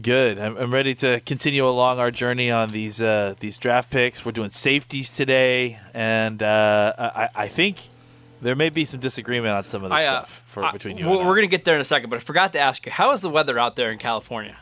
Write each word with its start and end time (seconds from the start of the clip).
Good. 0.00 0.38
I'm, 0.40 0.56
I'm 0.56 0.74
ready 0.74 0.94
to 0.96 1.20
continue 1.20 1.66
along 1.68 2.00
our 2.00 2.10
journey 2.10 2.50
on 2.50 2.70
these 2.70 3.00
uh, 3.00 3.34
these 3.38 3.56
draft 3.58 3.90
picks. 3.90 4.24
We're 4.24 4.32
doing 4.32 4.50
safeties 4.50 5.14
today, 5.14 5.78
and 5.92 6.42
uh, 6.42 6.92
I, 6.98 7.28
I 7.34 7.48
think 7.48 7.78
there 8.42 8.56
may 8.56 8.70
be 8.70 8.84
some 8.86 8.98
disagreement 8.98 9.54
on 9.54 9.68
some 9.68 9.84
of 9.84 9.90
the 9.90 9.96
uh, 9.96 10.00
stuff 10.00 10.42
for, 10.46 10.64
I- 10.64 10.72
between 10.72 10.98
you. 10.98 11.06
We're, 11.06 11.18
and 11.18 11.26
we're 11.28 11.36
going 11.36 11.48
to 11.48 11.56
get 11.56 11.64
there 11.64 11.76
in 11.76 11.80
a 11.80 11.84
second, 11.84 12.10
but 12.10 12.16
I 12.16 12.20
forgot 12.20 12.52
to 12.54 12.58
ask 12.58 12.84
you, 12.84 12.90
how 12.92 13.12
is 13.12 13.20
the 13.20 13.30
weather 13.30 13.56
out 13.56 13.76
there 13.76 13.92
in 13.92 13.98
California? 13.98 14.56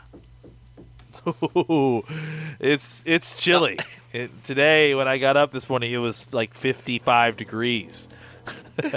Ooh, 1.27 2.03
it's 2.59 3.01
it's 3.07 3.41
chilly. 3.41 3.79
it, 4.13 4.29
today, 4.43 4.93
when 4.93 5.07
I 5.07 5.17
got 5.17 5.35
up 5.35 5.51
this 5.51 5.67
morning, 5.67 5.91
it 5.91 5.97
was 5.97 6.31
like 6.31 6.53
55 6.53 7.37
degrees. 7.37 8.07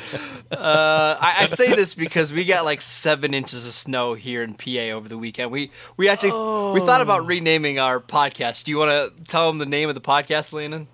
Uh, 0.51 1.17
I, 1.21 1.43
I 1.43 1.47
say 1.47 1.75
this 1.75 1.95
because 1.95 2.33
we 2.33 2.45
got 2.45 2.65
like 2.65 2.81
seven 2.81 3.35
inches 3.35 3.67
of 3.67 3.73
snow 3.73 4.15
here 4.15 4.43
in 4.43 4.55
PA 4.55 4.95
over 4.95 5.09
the 5.09 5.19
weekend. 5.19 5.51
We 5.51 5.71
we 5.97 6.09
actually 6.09 6.31
we 6.31 6.87
thought 6.87 7.01
about 7.01 7.27
renaming 7.27 7.79
our 7.79 8.01
podcast. 8.01 8.65
Do 8.65 8.71
you 8.71 8.79
want 8.79 8.91
to 9.17 9.25
tell 9.25 9.49
them 9.49 9.59
the 9.59 9.67
name 9.67 9.89
of 9.89 9.95
the 9.97 10.01
podcast, 10.01 10.53
Landon? 10.53 10.87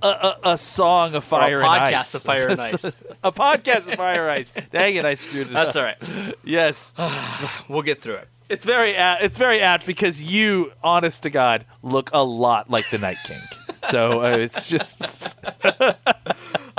A, 0.00 0.06
a, 0.06 0.38
a 0.52 0.58
song 0.58 1.14
of 1.14 1.24
fire 1.24 1.60
a 1.60 1.68
and 1.68 1.94
podcast 1.94 2.14
of 2.14 2.22
Fire 2.22 2.48
and 2.48 2.60
Ice. 2.60 2.84
a 3.22 3.32
podcast 3.32 3.88
of 3.88 3.94
fire 3.94 4.28
and 4.28 4.38
ice. 4.38 4.52
Dang 4.70 4.96
it, 4.96 5.04
I 5.04 5.14
screwed 5.14 5.48
it 5.48 5.52
That's 5.52 5.76
up. 5.76 5.80
all 5.80 5.82
right. 5.84 6.34
Yes. 6.44 6.94
We'll 7.68 7.82
get 7.82 8.00
through 8.00 8.14
it. 8.14 8.28
It's 8.48 8.64
very 8.64 8.94
apt, 8.96 9.22
it's 9.22 9.38
very 9.38 9.60
apt 9.60 9.86
because 9.86 10.22
you, 10.22 10.72
honest 10.82 11.22
to 11.24 11.30
God, 11.30 11.64
look 11.82 12.10
a 12.12 12.22
lot 12.24 12.70
like 12.70 12.88
the 12.90 12.98
Night 12.98 13.16
King. 13.24 13.40
So 13.84 14.22
uh, 14.22 14.36
it's 14.38 14.68
just 14.68 15.36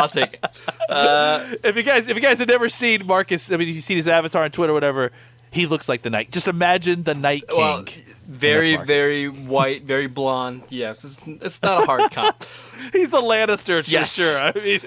I'll 0.04 0.10
take 0.10 0.34
it. 0.34 0.62
Uh, 0.90 1.56
if 1.64 1.78
you 1.78 1.84
guys 1.84 2.08
if 2.10 2.16
you 2.16 2.22
guys 2.22 2.40
have 2.40 2.50
never 2.50 2.68
seen 2.68 3.08
Marcus, 3.08 3.50
I 3.50 3.58
mean 3.58 3.70
if 3.70 3.76
you've 3.76 3.84
seen 3.84 3.98
his 3.98 4.08
avatar 4.08 4.44
on 4.44 4.52
Twitter, 4.52 4.72
or 4.72 4.74
whatever. 4.74 5.12
He 5.54 5.68
looks 5.68 5.88
like 5.88 6.02
the 6.02 6.10
Night. 6.10 6.32
Just 6.32 6.48
imagine 6.48 7.04
the 7.04 7.14
Night 7.14 7.48
King. 7.48 7.58
Well, 7.60 7.86
very 8.26 8.78
very 8.78 9.28
white, 9.28 9.84
very 9.84 10.08
blonde. 10.08 10.64
Yes, 10.70 11.04
it's, 11.04 11.20
it's 11.28 11.62
not 11.62 11.84
a 11.84 11.86
hard 11.86 12.12
comp. 12.18 12.44
He's 12.92 13.14
a 13.14 13.18
Lannister 13.18 13.84
for 13.84 13.90
Yes. 13.92 14.14
sure. 14.14 14.40
I 14.40 14.52
mean, 14.54 14.82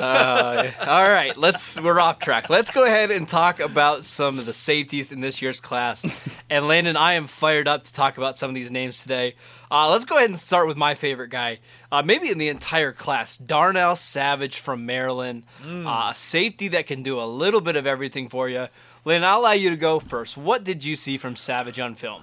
Uh, 0.00 0.70
all 0.86 1.08
right, 1.10 1.36
let's 1.36 1.80
we're 1.80 1.98
off 1.98 2.18
track. 2.18 2.48
Let's 2.50 2.70
go 2.70 2.84
ahead 2.84 3.10
and 3.10 3.26
talk 3.28 3.60
about 3.60 4.04
some 4.04 4.38
of 4.38 4.46
the 4.46 4.52
safeties 4.52 5.10
in 5.10 5.20
this 5.20 5.42
year's 5.42 5.60
class. 5.60 6.04
And 6.50 6.68
Landon, 6.68 6.98
I 6.98 7.14
am 7.14 7.28
fired 7.28 7.66
up 7.66 7.84
to 7.84 7.94
talk 7.94 8.18
about 8.18 8.36
some 8.36 8.50
of 8.50 8.54
these 8.54 8.70
names 8.70 9.00
today. 9.00 9.36
Uh, 9.70 9.88
let's 9.88 10.04
go 10.04 10.18
ahead 10.18 10.28
and 10.28 10.38
start 10.38 10.68
with 10.68 10.76
my 10.76 10.94
favorite 10.94 11.30
guy, 11.30 11.60
uh, 11.90 12.02
maybe 12.02 12.28
in 12.30 12.36
the 12.36 12.48
entire 12.48 12.92
class, 12.92 13.38
Darnell 13.38 13.96
Savage 13.96 14.58
from 14.58 14.84
Maryland, 14.84 15.44
uh, 15.64 16.10
a 16.10 16.14
safety 16.14 16.68
that 16.68 16.86
can 16.86 17.02
do 17.02 17.18
a 17.18 17.24
little 17.24 17.62
bit 17.62 17.76
of 17.76 17.86
everything 17.86 18.28
for 18.28 18.50
you. 18.50 18.66
Landon, 19.04 19.28
I'll 19.28 19.40
allow 19.40 19.52
you 19.52 19.70
to 19.70 19.76
go 19.76 19.98
first. 19.98 20.36
What 20.36 20.64
did 20.64 20.84
you 20.84 20.94
see 20.96 21.16
from 21.16 21.34
Savage 21.34 21.80
on 21.80 21.94
film? 21.94 22.22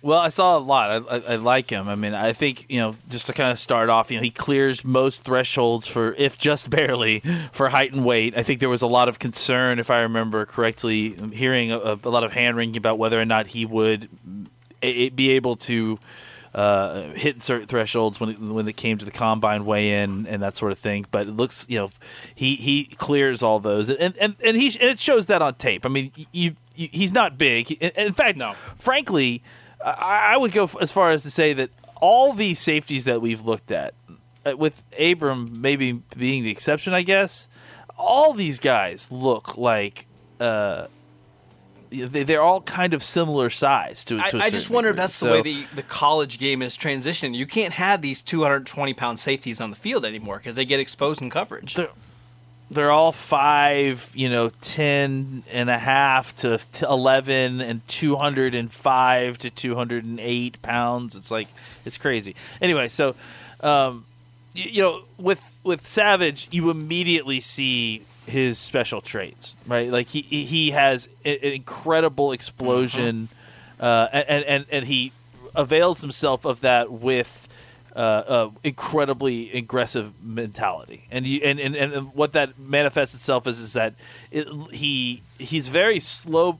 Well, 0.00 0.18
I 0.18 0.30
saw 0.30 0.56
a 0.56 0.58
lot. 0.58 0.90
I, 0.90 1.16
I, 1.16 1.22
I 1.32 1.36
like 1.36 1.70
him. 1.70 1.88
I 1.88 1.94
mean, 1.94 2.14
I 2.14 2.32
think 2.32 2.66
you 2.68 2.80
know, 2.80 2.96
just 3.08 3.26
to 3.26 3.32
kind 3.32 3.50
of 3.50 3.58
start 3.58 3.90
off, 3.90 4.10
you 4.10 4.16
know, 4.16 4.22
he 4.22 4.30
clears 4.30 4.84
most 4.84 5.22
thresholds 5.24 5.86
for, 5.86 6.14
if 6.14 6.38
just 6.38 6.70
barely, 6.70 7.20
for 7.52 7.68
height 7.68 7.92
and 7.92 8.04
weight. 8.04 8.36
I 8.36 8.42
think 8.42 8.60
there 8.60 8.68
was 8.68 8.82
a 8.82 8.86
lot 8.86 9.08
of 9.08 9.18
concern, 9.18 9.78
if 9.78 9.90
I 9.90 10.00
remember 10.00 10.46
correctly, 10.46 11.10
hearing 11.32 11.70
a, 11.72 11.98
a 12.02 12.10
lot 12.10 12.24
of 12.24 12.32
hand 12.32 12.56
wringing 12.56 12.76
about 12.76 12.98
whether 12.98 13.20
or 13.20 13.26
not 13.26 13.48
he 13.48 13.66
would 13.66 14.08
be 14.80 15.30
able 15.30 15.56
to 15.56 15.98
uh, 16.54 17.08
hit 17.14 17.42
certain 17.42 17.66
thresholds 17.66 18.20
when 18.20 18.30
it, 18.30 18.38
when 18.38 18.68
it 18.68 18.76
came 18.76 18.96
to 18.98 19.04
the 19.04 19.10
combine 19.10 19.64
weigh 19.64 20.02
in 20.02 20.26
and 20.26 20.42
that 20.42 20.56
sort 20.56 20.70
of 20.72 20.78
thing. 20.78 21.04
But 21.10 21.26
it 21.26 21.32
looks, 21.32 21.66
you 21.68 21.78
know, 21.78 21.88
he 22.34 22.54
he 22.56 22.84
clears 22.84 23.42
all 23.42 23.58
those, 23.58 23.90
and 23.90 24.16
and 24.18 24.36
and 24.44 24.56
he 24.56 24.66
and 24.78 24.90
it 24.90 25.00
shows 25.00 25.26
that 25.26 25.42
on 25.42 25.54
tape. 25.54 25.84
I 25.84 25.88
mean, 25.88 26.12
you, 26.32 26.54
you 26.74 26.88
he's 26.92 27.12
not 27.12 27.36
big. 27.38 27.72
In 27.72 28.12
fact, 28.12 28.38
No. 28.38 28.54
frankly, 28.76 29.42
I, 29.84 30.34
I 30.34 30.36
would 30.36 30.52
go 30.52 30.70
as 30.80 30.92
far 30.92 31.10
as 31.10 31.22
to 31.24 31.30
say 31.30 31.52
that 31.54 31.70
all 32.00 32.32
these 32.32 32.58
safeties 32.60 33.04
that 33.04 33.20
we've 33.20 33.40
looked 33.44 33.72
at, 33.72 33.94
uh, 34.46 34.56
with 34.56 34.82
Abram 34.98 35.60
maybe 35.60 36.02
being 36.16 36.42
the 36.44 36.50
exception, 36.50 36.92
I 36.94 37.02
guess, 37.02 37.48
all 37.98 38.32
these 38.32 38.60
guys 38.60 39.08
look 39.10 39.56
like. 39.58 40.06
Uh, 40.40 40.86
they're 42.02 42.42
all 42.42 42.60
kind 42.62 42.94
of 42.94 43.02
similar 43.02 43.50
size 43.50 44.04
to. 44.06 44.18
I, 44.18 44.30
to 44.30 44.36
a 44.36 44.40
I 44.40 44.50
just 44.50 44.70
wonder 44.70 44.90
if 44.90 44.96
degree. 44.96 45.02
that's 45.02 45.20
the 45.20 45.26
way 45.30 45.42
the, 45.42 45.64
the 45.74 45.82
college 45.82 46.38
game 46.38 46.62
is 46.62 46.76
transitioning. 46.76 47.34
You 47.34 47.46
can't 47.46 47.74
have 47.74 48.02
these 48.02 48.20
220 48.22 48.94
pound 48.94 49.18
safeties 49.18 49.60
on 49.60 49.70
the 49.70 49.76
field 49.76 50.04
anymore 50.04 50.38
because 50.38 50.54
they 50.54 50.64
get 50.64 50.80
exposed 50.80 51.20
in 51.22 51.30
coverage. 51.30 51.74
They're- 51.74 51.88
they're 52.70 52.90
all 52.90 53.12
five, 53.12 54.10
you 54.14 54.28
know, 54.30 54.48
ten 54.48 55.44
and 55.52 55.68
a 55.68 55.78
half 55.78 56.34
to 56.36 56.56
to 56.58 56.86
eleven 56.88 57.60
and 57.60 57.86
two 57.86 58.16
hundred 58.16 58.54
and 58.54 58.72
five 58.72 59.36
to 59.38 59.50
two 59.50 59.74
hundred 59.74 60.04
and 60.04 60.18
eight 60.18 60.60
pounds. 60.62 61.14
It's 61.14 61.30
like 61.30 61.48
it's 61.84 61.98
crazy. 61.98 62.34
Anyway, 62.62 62.88
so 62.88 63.10
um, 63.60 64.06
y- 64.56 64.66
you 64.70 64.82
know, 64.82 65.02
with 65.18 65.52
with 65.62 65.86
Savage, 65.86 66.48
you 66.50 66.70
immediately 66.70 67.38
see 67.38 68.02
his 68.26 68.58
special 68.58 69.00
traits, 69.00 69.56
right? 69.66 69.90
Like 69.90 70.08
he 70.08 70.22
he 70.22 70.70
has 70.70 71.08
an 71.24 71.36
incredible 71.42 72.32
explosion, 72.32 73.28
uh, 73.80 74.08
and 74.12 74.44
and 74.44 74.66
and 74.70 74.86
he 74.86 75.12
avails 75.54 76.00
himself 76.00 76.44
of 76.44 76.60
that 76.60 76.90
with 76.90 77.48
uh, 77.94 77.98
uh, 77.98 78.50
incredibly 78.64 79.52
aggressive 79.52 80.12
mentality, 80.22 81.06
and 81.10 81.26
you 81.26 81.40
and, 81.44 81.60
and, 81.60 81.76
and 81.76 82.14
what 82.14 82.32
that 82.32 82.58
manifests 82.58 83.14
itself 83.14 83.46
is 83.46 83.58
is 83.60 83.74
that 83.74 83.94
it, 84.30 84.46
he 84.72 85.22
he's 85.38 85.68
very 85.68 86.00
slow. 86.00 86.58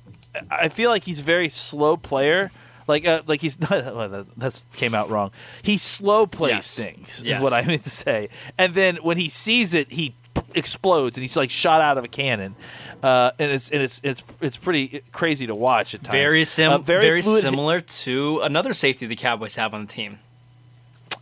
I 0.50 0.68
feel 0.68 0.90
like 0.90 1.04
he's 1.04 1.20
a 1.20 1.24
very 1.24 1.48
slow 1.48 1.96
player. 1.96 2.50
Like 2.86 3.06
uh, 3.06 3.22
like 3.26 3.40
he's 3.40 3.58
not. 3.70 3.70
Well, 3.70 4.08
that 4.10 4.26
that's 4.36 4.66
came 4.74 4.94
out 4.94 5.08
wrong. 5.10 5.30
He 5.62 5.78
slow 5.78 6.26
plays 6.26 6.52
Yes. 6.54 6.74
things 6.76 7.22
Yes. 7.24 7.36
is 7.38 7.42
what 7.42 7.52
I 7.54 7.62
meant 7.62 7.84
to 7.84 7.90
say. 7.90 8.28
And 8.58 8.74
then 8.74 8.96
when 8.96 9.16
he 9.16 9.28
sees 9.30 9.72
it, 9.74 9.90
he 9.90 10.14
explodes 10.54 11.16
and 11.16 11.22
he's 11.22 11.36
like 11.36 11.50
shot 11.50 11.80
out 11.82 11.98
of 11.98 12.04
a 12.04 12.08
cannon. 12.08 12.54
Uh, 13.02 13.30
and 13.38 13.50
it's 13.52 13.68
and 13.70 13.82
it's 13.82 14.00
it's 14.02 14.22
it's 14.40 14.56
pretty 14.56 15.02
crazy 15.12 15.46
to 15.46 15.54
watch 15.54 15.94
at 15.94 16.02
times. 16.02 16.12
Very 16.12 16.44
sim, 16.44 16.70
Uh, 16.72 16.78
very, 16.78 17.20
fluid- 17.22 17.42
similar 17.42 17.80
to 17.80 18.40
another 18.42 18.72
safety 18.72 19.06
the 19.06 19.16
Cowboys 19.16 19.56
have 19.56 19.74
on 19.74 19.86
the 19.86 19.92
team. 19.92 20.18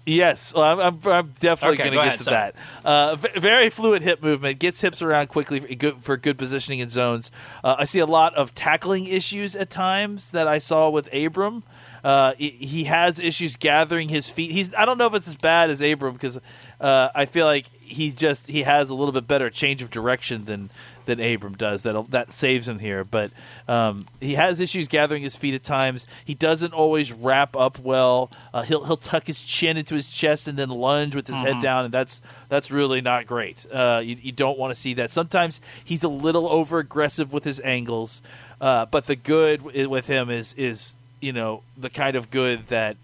Yes, 0.05 0.53
well, 0.53 0.65
I'm, 0.65 0.81
I'm, 0.81 1.13
I'm 1.13 1.33
definitely 1.39 1.77
Okay, 1.81 1.91
going 1.91 1.95
go 1.95 2.03
to 2.03 2.11
get 2.11 2.19
to 2.21 2.25
that. 2.25 2.55
Uh, 2.85 3.15
very 3.37 3.71
fluid 3.71 4.03
hip 4.03 4.21
movement, 4.21 4.59
gets 4.59 4.81
hips 4.81 5.01
around 5.01 5.29
quickly 5.29 5.61
for 5.61 5.73
good, 5.75 5.97
for 5.99 6.17
good 6.17 6.39
positioning 6.39 6.81
in 6.81 6.89
zones. 6.89 7.31
Uh, 7.63 7.77
I 7.79 7.85
see 7.85 8.01
a 8.01 8.07
lot 8.07 8.35
of 8.35 8.53
tackling 8.53 9.07
issues 9.07 9.55
at 9.55 9.71
times 9.71 10.33
that 10.33 10.49
I 10.49 10.59
saw 10.59 10.91
with 10.91 11.13
Abram. 11.15 11.63
Uh, 12.05 12.35
he, 12.37 12.85
has 12.85 13.21
issues 13.21 13.55
gathering 13.55 14.09
his 14.09 14.29
feet. 14.29 14.51
He's 14.51 14.75
I 14.75 14.85
don't 14.85 14.99
know 14.99 15.07
if 15.07 15.15
it's 15.15 15.29
as 15.29 15.37
bad 15.37 15.71
as 15.71 15.81
Abram 15.81 16.15
because 16.15 16.39
uh, 16.81 17.09
I 17.15 17.27
feel 17.27 17.47
like 17.47 17.67
he's 17.81 18.15
just 18.17 18.49
he 18.49 18.63
has 18.63 18.91
a 18.91 18.95
little 18.95 19.13
bit 19.13 19.29
better 19.29 19.51
change 19.51 19.83
of 19.83 19.91
direction 19.91 20.47
than 20.47 20.71
than 21.05 21.21
Abram 21.21 21.55
does. 21.55 21.83
That 21.83 22.11
that 22.11 22.33
saves 22.33 22.67
him 22.67 22.81
here, 22.81 23.05
but 23.05 23.31
um, 23.69 24.07
he 24.19 24.35
has 24.35 24.59
issues 24.59 24.89
gathering 24.89 25.23
his 25.23 25.37
feet 25.37 25.55
at 25.55 25.63
times. 25.63 26.07
He 26.25 26.35
doesn't 26.35 26.73
always 26.73 27.13
wrap 27.13 27.57
up 27.57 27.79
well. 27.79 28.33
Uh, 28.53 28.63
he'll 28.63 28.85
he'll 28.85 28.97
tuck 28.97 29.29
his 29.29 29.45
chin 29.45 29.77
into 29.77 29.95
his 29.95 30.09
chest 30.09 30.49
and 30.49 30.59
then 30.59 30.71
lunge 30.71 31.15
with 31.15 31.29
his 31.29 31.37
head 31.37 31.63
down, 31.63 31.85
and 31.85 31.95
that's 31.95 32.21
that's 32.49 32.73
really 32.73 33.01
not 33.01 33.27
great. 33.27 33.65
Uh, 33.73 34.01
you, 34.05 34.17
you 34.21 34.33
don't 34.33 34.59
want 34.59 34.75
to 34.75 34.81
see 34.81 34.95
that. 34.95 35.13
Sometimes 35.13 35.61
he's 35.85 36.03
a 36.03 36.09
little 36.09 36.49
over 36.49 36.81
aggressive 36.81 37.33
with 37.33 37.45
his 37.45 37.61
angles, 37.61 38.23
uh, 38.61 38.87
but 38.87 39.07
the 39.07 39.15
good 39.17 39.63
with 39.63 40.09
him 40.09 40.31
is 40.31 40.53
is 40.55 40.97
you 41.23 41.33
know 41.33 41.63
the 41.77 41.91
kind 41.91 42.17
of 42.17 42.31
good 42.31 42.67
that 42.69 42.97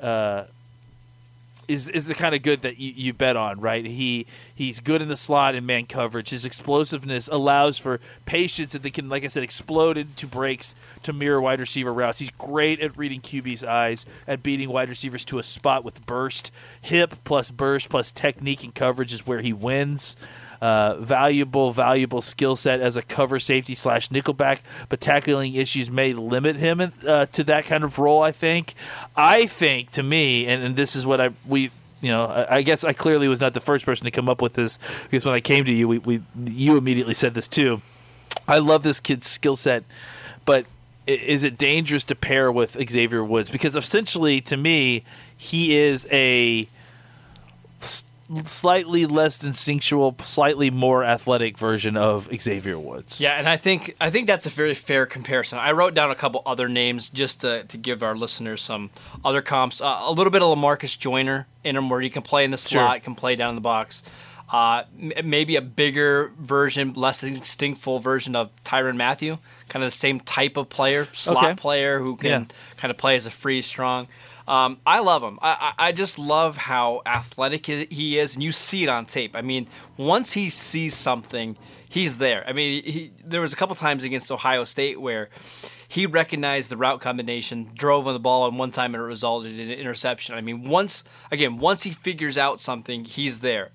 uh, 0.00 0.44
is 1.68 1.88
is 1.88 2.06
the 2.06 2.14
kind 2.14 2.34
of 2.34 2.42
good 2.42 2.62
that 2.62 2.78
you, 2.78 2.92
you 2.94 3.12
bet 3.12 3.36
on, 3.36 3.60
right? 3.60 3.84
He 3.84 4.26
he's 4.54 4.80
good 4.80 5.02
in 5.02 5.08
the 5.08 5.16
slot 5.16 5.54
and 5.54 5.66
man 5.66 5.86
coverage. 5.86 6.30
His 6.30 6.44
explosiveness 6.44 7.28
allows 7.30 7.78
for 7.78 8.00
patience 8.26 8.74
and 8.74 8.82
they 8.82 8.90
can, 8.90 9.08
like 9.08 9.24
I 9.24 9.28
said, 9.28 9.42
explode 9.42 9.96
into 9.96 10.26
breaks 10.26 10.74
to 11.02 11.12
mirror 11.12 11.40
wide 11.40 11.60
receiver 11.60 11.92
routes. 11.92 12.18
He's 12.18 12.30
great 12.30 12.80
at 12.80 12.96
reading 12.96 13.20
QB's 13.20 13.64
eyes, 13.64 14.06
at 14.26 14.42
beating 14.42 14.68
wide 14.68 14.88
receivers 14.88 15.24
to 15.26 15.38
a 15.38 15.42
spot 15.42 15.84
with 15.84 16.04
burst. 16.06 16.50
Hip 16.82 17.16
plus 17.24 17.50
burst 17.50 17.88
plus 17.88 18.10
technique 18.10 18.64
and 18.64 18.74
coverage 18.74 19.12
is 19.12 19.26
where 19.26 19.40
he 19.40 19.52
wins. 19.52 20.16
Uh, 20.64 20.96
valuable, 20.98 21.72
valuable 21.72 22.22
skill 22.22 22.56
set 22.56 22.80
as 22.80 22.96
a 22.96 23.02
cover 23.02 23.38
safety 23.38 23.74
slash 23.74 24.08
nickelback, 24.08 24.60
but 24.88 24.98
tackling 24.98 25.54
issues 25.54 25.90
may 25.90 26.14
limit 26.14 26.56
him 26.56 26.90
uh, 27.06 27.26
to 27.26 27.44
that 27.44 27.66
kind 27.66 27.84
of 27.84 27.98
role. 27.98 28.22
I 28.22 28.32
think. 28.32 28.72
I 29.14 29.44
think 29.44 29.90
to 29.90 30.02
me, 30.02 30.46
and, 30.46 30.62
and 30.62 30.74
this 30.74 30.96
is 30.96 31.04
what 31.04 31.20
I 31.20 31.32
we 31.46 31.70
you 32.00 32.10
know, 32.10 32.24
I, 32.24 32.56
I, 32.56 32.62
guess 32.62 32.82
I 32.82 32.94
clearly 32.94 33.28
was 33.28 33.42
not 33.42 33.52
the 33.52 33.60
first 33.60 33.84
person 33.84 34.06
to 34.06 34.10
come 34.10 34.26
up 34.26 34.40
with 34.40 34.54
this 34.54 34.78
because 35.02 35.26
when 35.26 35.34
I 35.34 35.40
came 35.40 35.66
to 35.66 35.70
you, 35.70 35.86
we, 35.86 35.98
we 35.98 36.22
you 36.46 36.78
immediately 36.78 37.12
said 37.12 37.34
this 37.34 37.46
too. 37.46 37.82
I 38.48 38.56
love 38.56 38.84
this 38.84 39.00
kid's 39.00 39.26
skill 39.26 39.56
set, 39.56 39.84
but 40.46 40.64
is 41.06 41.44
it 41.44 41.58
dangerous 41.58 42.06
to 42.06 42.14
pair 42.14 42.50
with 42.50 42.78
Xavier 42.88 43.22
Woods? 43.22 43.50
Because 43.50 43.76
essentially, 43.76 44.40
to 44.40 44.56
me, 44.56 45.04
he 45.36 45.76
is 45.76 46.06
a 46.10 46.66
slightly 48.44 49.06
less 49.06 49.42
instinctual, 49.42 50.16
slightly 50.20 50.70
more 50.70 51.04
athletic 51.04 51.58
version 51.58 51.96
of 51.96 52.28
Xavier 52.34 52.78
Woods. 52.78 53.20
Yeah, 53.20 53.38
and 53.38 53.48
I 53.48 53.56
think 53.56 53.94
I 54.00 54.10
think 54.10 54.26
that's 54.26 54.46
a 54.46 54.50
very 54.50 54.74
fair 54.74 55.06
comparison. 55.06 55.58
I 55.58 55.72
wrote 55.72 55.94
down 55.94 56.10
a 56.10 56.14
couple 56.14 56.42
other 56.46 56.68
names 56.68 57.08
just 57.10 57.42
to, 57.42 57.64
to 57.64 57.76
give 57.76 58.02
our 58.02 58.16
listeners 58.16 58.62
some 58.62 58.90
other 59.24 59.42
comps. 59.42 59.80
Uh, 59.80 60.00
a 60.04 60.12
little 60.12 60.30
bit 60.30 60.42
of 60.42 60.56
Lamarcus 60.56 60.98
Joyner 60.98 61.46
in 61.62 61.76
him, 61.76 61.88
where 61.90 62.00
he 62.00 62.10
can 62.10 62.22
play 62.22 62.44
in 62.44 62.50
the 62.50 62.58
slot, 62.58 62.96
sure. 62.96 63.00
can 63.00 63.14
play 63.14 63.36
down 63.36 63.50
in 63.50 63.54
the 63.54 63.60
box. 63.60 64.02
Uh, 64.50 64.84
maybe 65.24 65.56
a 65.56 65.62
bigger 65.62 66.30
version, 66.38 66.92
less 66.92 67.22
instinctful 67.22 67.98
version 67.98 68.36
of 68.36 68.50
Tyrann 68.62 68.96
Mathieu, 68.96 69.38
kind 69.68 69.84
of 69.84 69.90
the 69.90 69.96
same 69.96 70.20
type 70.20 70.56
of 70.56 70.68
player, 70.68 71.08
slot 71.12 71.44
okay. 71.44 71.54
player 71.54 71.98
who 71.98 72.16
can 72.16 72.42
yeah. 72.42 72.56
kind 72.76 72.90
of 72.90 72.96
play 72.96 73.16
as 73.16 73.26
a 73.26 73.30
free 73.30 73.62
strong. 73.62 74.06
Um, 74.46 74.78
I 74.84 75.00
love 75.00 75.22
him. 75.22 75.38
I, 75.40 75.72
I, 75.78 75.92
just 75.92 76.18
love 76.18 76.58
how 76.58 77.00
athletic 77.06 77.64
he 77.64 78.18
is, 78.18 78.34
and 78.34 78.42
you 78.42 78.52
see 78.52 78.82
it 78.82 78.90
on 78.90 79.06
tape. 79.06 79.34
I 79.34 79.40
mean, 79.40 79.68
once 79.96 80.32
he 80.32 80.50
sees 80.50 80.94
something, 80.94 81.56
he's 81.88 82.18
there. 82.18 82.44
I 82.46 82.52
mean, 82.52 82.84
he, 82.84 83.12
there 83.24 83.40
was 83.40 83.54
a 83.54 83.56
couple 83.56 83.74
times 83.74 84.04
against 84.04 84.30
Ohio 84.30 84.64
State 84.64 85.00
where 85.00 85.30
he 85.88 86.04
recognized 86.04 86.68
the 86.68 86.76
route 86.76 87.00
combination, 87.00 87.70
drove 87.74 88.06
on 88.06 88.12
the 88.12 88.20
ball, 88.20 88.46
and 88.46 88.58
one 88.58 88.70
time 88.70 88.94
it 88.94 88.98
resulted 88.98 89.58
in 89.58 89.70
an 89.70 89.78
interception. 89.78 90.34
I 90.34 90.42
mean, 90.42 90.68
once 90.68 91.04
again, 91.30 91.56
once 91.56 91.82
he 91.84 91.92
figures 91.92 92.36
out 92.36 92.60
something, 92.60 93.04
he's 93.04 93.40
there. 93.40 93.70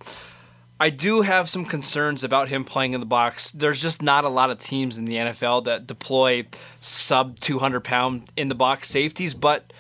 I 0.81 0.92
do 0.92 1.24
have 1.24 1.50
some 1.50 1.66
concerns 1.66 2.24
about 2.24 2.48
him 2.48 2.63
playing 2.63 2.94
in 2.94 3.00
the 3.00 3.06
box. 3.06 3.51
There's 3.51 3.81
just 3.81 4.01
not 4.01 4.24
a 4.24 4.30
lot 4.30 4.50
of 4.50 4.60
teams 4.60 4.98
in 4.98 5.06
the 5.06 5.16
NFL 5.16 5.66
that 5.66 5.88
deploy 5.88 6.45
sub 6.80 7.39
200 7.39 7.83
pound 7.83 8.31
in 8.38 8.48
the 8.48 8.56
box 8.56 8.88
safeties, 8.88 9.33
but 9.33 9.74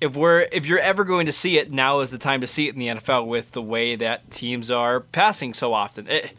if 0.00 0.16
we're 0.16 0.46
if 0.52 0.66
you're 0.66 0.78
ever 0.78 1.04
going 1.04 1.26
to 1.26 1.32
see 1.32 1.58
it, 1.58 1.70
now 1.70 2.00
is 2.00 2.10
the 2.10 2.18
time 2.18 2.40
to 2.40 2.46
see 2.46 2.68
it 2.68 2.74
in 2.74 2.80
the 2.80 2.86
NFL 2.88 3.26
with 3.26 3.52
the 3.52 3.62
way 3.62 3.96
that 3.96 4.30
teams 4.30 4.70
are 4.70 5.00
passing 5.00 5.54
so 5.54 5.72
often. 5.74 6.08
It, 6.08 6.32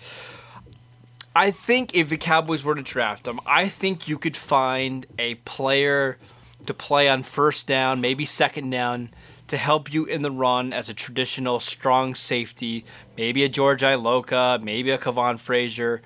I 1.36 1.52
think 1.52 1.96
if 1.96 2.10
the 2.10 2.18
Cowboys 2.18 2.63
were 2.63 2.75
to 2.75 2.81
draft 2.81 3.28
him, 3.28 3.40
I 3.46 3.69
think 3.69 4.08
you 4.08 4.18
could 4.18 4.36
find 4.36 5.06
a 5.18 5.36
player 5.36 6.18
to 6.66 6.74
play 6.74 7.08
on 7.08 7.24
first 7.24 7.68
down, 7.68 8.02
maybe 8.02 8.25
second 8.25 8.69
down, 8.69 9.12
to 9.48 9.58
help 9.58 9.94
you 9.94 10.06
in 10.06 10.24
the 10.24 10.31
run 10.31 10.74
as 10.74 10.90
a 10.90 10.94
traditional 10.94 11.60
strong 11.60 12.16
safety, 12.16 12.84
maybe 13.18 13.44
a 13.44 13.50
George 13.50 13.81
Iloka, 13.81 14.62
maybe 14.62 14.92
a 14.92 14.98
Kavon 14.98 15.40
Frazier, 15.40 16.02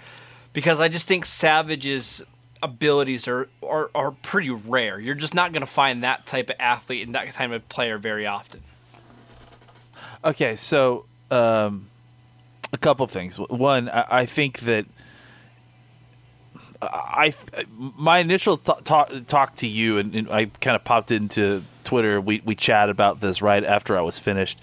because 0.54 0.80
I 0.80 0.90
just 0.90 1.08
think 1.08 1.26
Savage 1.26 1.86
is 1.86 2.24
abilities 2.66 3.28
are, 3.28 3.48
are, 3.64 3.90
are 3.96 4.12
pretty 4.12 4.50
rare. 4.50 5.00
You're 5.00 5.16
just 5.16 5.34
not 5.34 5.54
going 5.54 5.62
to 5.62 5.68
find 5.68 6.04
that 6.04 6.26
type 6.26 6.50
of 6.50 6.58
athlete 6.60 7.06
and 7.06 7.16
that 7.16 7.34
type 7.34 7.52
of 7.52 7.68
player 7.70 7.98
very 7.98 8.26
often. 8.26 8.62
Okay, 10.24 10.56
so 10.56 11.06
um, 11.32 11.88
a 12.74 12.78
couple 12.78 13.06
things. 13.08 13.38
One, 13.38 13.90
I, 13.90 14.06
I 14.10 14.26
think 14.26 14.62
that 14.62 14.86
I 16.82 17.34
my 17.72 18.20
initial 18.20 18.58
th- 18.58 18.84
talk, 18.84 19.12
talk 19.28 19.56
to 19.58 19.68
you, 19.68 19.98
and, 19.98 20.16
and 20.16 20.30
I 20.30 20.46
kind 20.46 20.76
of 20.76 20.84
popped 20.84 21.12
into 21.12 21.64
Twitter. 21.84 22.20
We 22.20 22.42
we 22.44 22.56
chat 22.56 22.90
about 22.90 23.22
this 23.22 23.42
right 23.42 23.64
after 23.64 23.98
I 23.98 24.02
was 24.02 24.20
finished. 24.20 24.60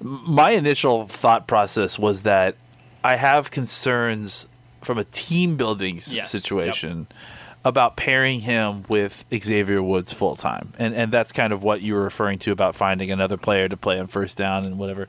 My 0.00 0.50
initial 0.50 1.06
thought 1.06 1.46
process 1.46 1.98
was 1.98 2.22
that 2.22 2.56
I 3.02 3.16
have 3.16 3.50
concerns 3.50 4.46
from 4.82 4.98
a 4.98 5.04
team 5.04 5.56
building 5.56 5.96
yes. 6.06 6.30
situation. 6.30 7.06
Yep 7.10 7.18
about 7.64 7.96
pairing 7.96 8.40
him 8.40 8.84
with 8.88 9.24
Xavier 9.34 9.82
Woods 9.82 10.12
full 10.12 10.36
time, 10.36 10.72
and 10.78 10.94
and 10.94 11.12
that's 11.12 11.32
kind 11.32 11.52
of 11.52 11.62
what 11.62 11.82
you 11.82 11.94
were 11.94 12.02
referring 12.02 12.38
to 12.40 12.52
about 12.52 12.74
finding 12.74 13.10
another 13.10 13.36
player 13.36 13.68
to 13.68 13.76
play 13.76 13.98
on 13.98 14.06
first 14.06 14.36
down 14.36 14.64
and 14.64 14.78
whatever. 14.78 15.08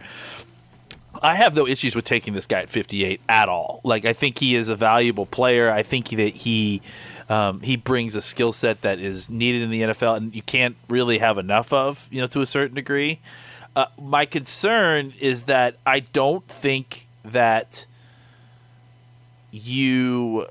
I 1.22 1.36
have 1.36 1.56
no 1.56 1.68
issues 1.68 1.96
with 1.96 2.06
taking 2.06 2.34
this 2.34 2.46
guy 2.46 2.62
at 2.62 2.70
58 2.70 3.20
at 3.28 3.50
all. 3.50 3.82
Like 3.84 4.06
I 4.06 4.14
think 4.14 4.38
he 4.38 4.56
is 4.56 4.70
a 4.70 4.76
valuable 4.76 5.26
player. 5.26 5.72
I 5.72 5.84
think 5.84 6.10
that 6.10 6.36
he 6.36 6.82
um, 7.30 7.62
he 7.62 7.76
brings 7.76 8.16
a 8.16 8.22
skill 8.22 8.52
set 8.52 8.82
that 8.82 9.00
is 9.00 9.30
needed 9.30 9.62
in 9.62 9.70
the 9.70 9.82
NFL, 9.82 10.18
and 10.18 10.36
you 10.36 10.42
can't 10.42 10.76
really 10.90 11.20
have 11.20 11.38
enough 11.38 11.72
of, 11.72 12.08
you 12.12 12.22
know, 12.22 12.28
to 12.28 12.42
a 12.42 12.46
certain 12.46 12.76
degree. 12.76 13.20
Uh, 13.76 13.86
my 14.02 14.26
concern 14.26 15.14
is 15.20 15.44
that 15.44 15.78
I 15.86 16.00
don't 16.00 16.48
think 16.48 17.08
that 17.24 17.86
you 19.52 20.48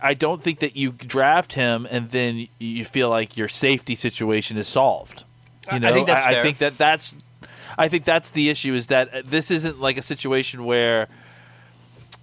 I 0.00 0.14
don't 0.14 0.40
think 0.40 0.60
that 0.60 0.76
you 0.76 0.92
draft 0.92 1.54
him 1.54 1.86
and 1.90 2.10
then 2.10 2.48
you 2.58 2.84
feel 2.84 3.08
like 3.08 3.36
your 3.36 3.48
safety 3.48 3.94
situation 3.94 4.56
is 4.56 4.68
solved. 4.68 5.24
You 5.72 5.80
know, 5.80 5.88
I 5.88 5.92
think, 5.92 6.08
I, 6.08 6.38
I 6.38 6.42
think 6.42 6.58
that 6.58 6.76
that's 6.76 7.14
I 7.78 7.88
think 7.88 8.04
that's 8.04 8.30
the 8.30 8.48
issue 8.50 8.74
is 8.74 8.88
that 8.88 9.26
this 9.28 9.50
isn't 9.50 9.80
like 9.80 9.96
a 9.96 10.02
situation 10.02 10.64
where 10.64 11.08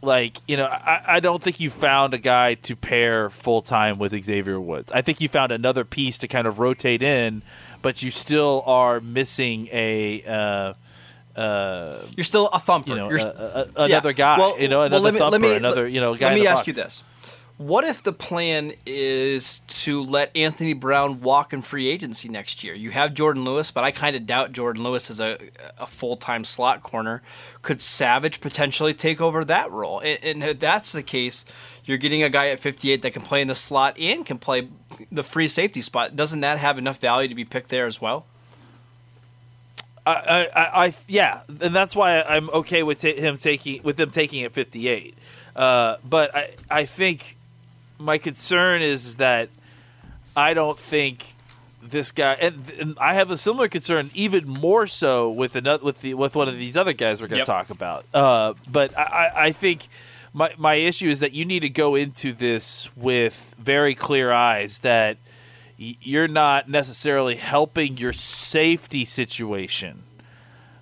like 0.01 0.37
you 0.47 0.55
know 0.57 0.65
I, 0.65 1.03
I 1.07 1.19
don't 1.19 1.41
think 1.41 1.59
you 1.59 1.69
found 1.69 2.13
a 2.13 2.17
guy 2.17 2.53
to 2.55 2.75
pair 2.75 3.29
full 3.29 3.61
time 3.61 3.97
with 3.97 4.11
Xavier 4.23 4.59
Woods. 4.59 4.91
I 4.91 5.01
think 5.01 5.21
you 5.21 5.27
found 5.27 5.51
another 5.51 5.83
piece 5.83 6.17
to 6.19 6.27
kind 6.27 6.47
of 6.47 6.59
rotate 6.59 7.01
in, 7.01 7.41
but 7.81 8.01
you 8.01 8.11
still 8.11 8.63
are 8.65 8.99
missing 8.99 9.67
a. 9.71 10.23
Uh, 10.25 10.73
uh, 11.39 12.05
You're 12.15 12.25
still 12.25 12.47
a 12.47 12.59
thumper. 12.59 12.89
You 12.89 12.95
know, 12.95 13.09
You're, 13.09 13.19
a, 13.19 13.69
a, 13.75 13.83
another 13.85 14.09
yeah. 14.09 14.13
guy. 14.13 14.37
Well, 14.37 14.59
you 14.59 14.67
know, 14.67 14.81
another 14.81 15.03
well, 15.03 15.13
me, 15.13 15.19
thumper. 15.19 15.39
Me, 15.39 15.55
another 15.55 15.87
you 15.87 16.01
know 16.01 16.15
guy. 16.15 16.29
Let 16.29 16.35
me 16.35 16.47
ask 16.47 16.57
box. 16.57 16.67
you 16.67 16.73
this: 16.73 17.03
what 17.59 17.83
if 17.83 18.01
the 18.03 18.13
plan 18.13 18.71
is 18.85 19.59
to 19.67 20.01
let 20.01 20.33
Anthony 20.33 20.71
Brown 20.71 21.19
walk 21.19 21.51
in 21.51 21.61
free 21.61 21.89
agency 21.89 22.29
next 22.29 22.63
year? 22.63 22.73
You 22.73 22.89
have 22.91 23.13
Jourdan 23.13 23.43
Lewis, 23.43 23.69
but 23.69 23.83
I 23.83 23.91
kind 23.91 24.15
of 24.15 24.25
doubt 24.25 24.53
Jourdan 24.53 24.77
Lewis 24.77 25.09
is 25.09 25.19
a, 25.19 25.37
a 25.77 25.85
full 25.85 26.15
time 26.15 26.45
slot 26.45 26.83
corner. 26.83 27.21
Could 27.61 27.81
Savage 27.81 28.39
potentially 28.39 28.93
take 28.93 29.19
over 29.19 29.43
that 29.43 29.69
role? 29.71 29.99
And, 29.99 30.41
if 30.41 30.57
that's 30.61 30.93
the 30.93 31.03
case, 31.03 31.43
you're 31.83 31.97
getting 31.97 32.23
a 32.23 32.29
guy 32.29 32.47
at 32.47 32.61
58 32.61 33.01
that 33.01 33.11
can 33.11 33.23
play 33.23 33.41
in 33.41 33.49
the 33.49 33.55
slot 33.55 33.99
and 33.99 34.25
can 34.25 34.37
play 34.37 34.69
the 35.11 35.23
free 35.23 35.49
safety 35.49 35.81
spot. 35.81 36.15
Doesn't 36.15 36.39
that 36.39 36.59
have 36.59 36.77
enough 36.77 36.99
value 36.99 37.27
to 37.27 37.35
be 37.35 37.43
picked 37.43 37.67
there 37.67 37.87
as 37.87 37.99
well? 37.99 38.25
I, 40.05 40.47
I, 40.55 40.85
I 40.85 40.93
yeah, 41.09 41.41
and 41.61 41.75
that's 41.75 41.93
why 41.93 42.21
I'm 42.21 42.49
okay 42.51 42.83
with 42.83 43.01
him 43.01 43.37
taking 43.37 43.83
with 43.83 43.97
them 43.97 44.11
taking 44.11 44.43
it 44.43 44.53
58. 44.53 45.13
Uh, 45.57 45.97
but 46.07 46.33
I, 46.33 46.51
I 46.71 46.85
think 46.85 47.35
my 47.99 48.17
concern 48.17 48.81
is 48.81 49.17
that 49.17 49.49
I 50.35 50.53
don't 50.53 50.79
think 50.79 51.35
this 51.81 52.11
guy 52.11 52.33
and, 52.33 52.69
and, 52.79 52.97
I 52.99 53.13
have 53.13 53.31
a 53.31 53.37
similar 53.37 53.67
concern, 53.67 54.09
even 54.13 54.47
more 54.47 54.87
so 54.87 55.29
with 55.29 55.55
another 55.55 55.83
with 55.83 56.01
the 56.01 56.13
with 56.13 56.35
one 56.35 56.47
of 56.47 56.57
these 56.57 56.75
other 56.75 56.93
guys 56.93 57.21
we're 57.21 57.27
going 57.27 57.37
to 57.37 57.39
yep. 57.39 57.45
talk 57.45 57.69
about. 57.69 58.05
Uh, 58.13 58.53
but 58.69 58.97
I, 58.97 59.31
I 59.35 59.51
think 59.51 59.87
my 60.33 60.53
my 60.57 60.75
issue 60.75 61.07
is 61.07 61.19
that 61.19 61.33
you 61.33 61.45
need 61.45 61.61
to 61.61 61.69
go 61.69 61.95
into 61.95 62.33
this 62.33 62.89
with 62.95 63.55
very 63.59 63.95
clear 63.95 64.31
eyes 64.31 64.79
that 64.79 65.17
you're 65.77 66.27
not 66.27 66.69
necessarily 66.69 67.35
helping 67.35 67.97
your 67.97 68.11
safety 68.11 69.05
situation 69.05 70.03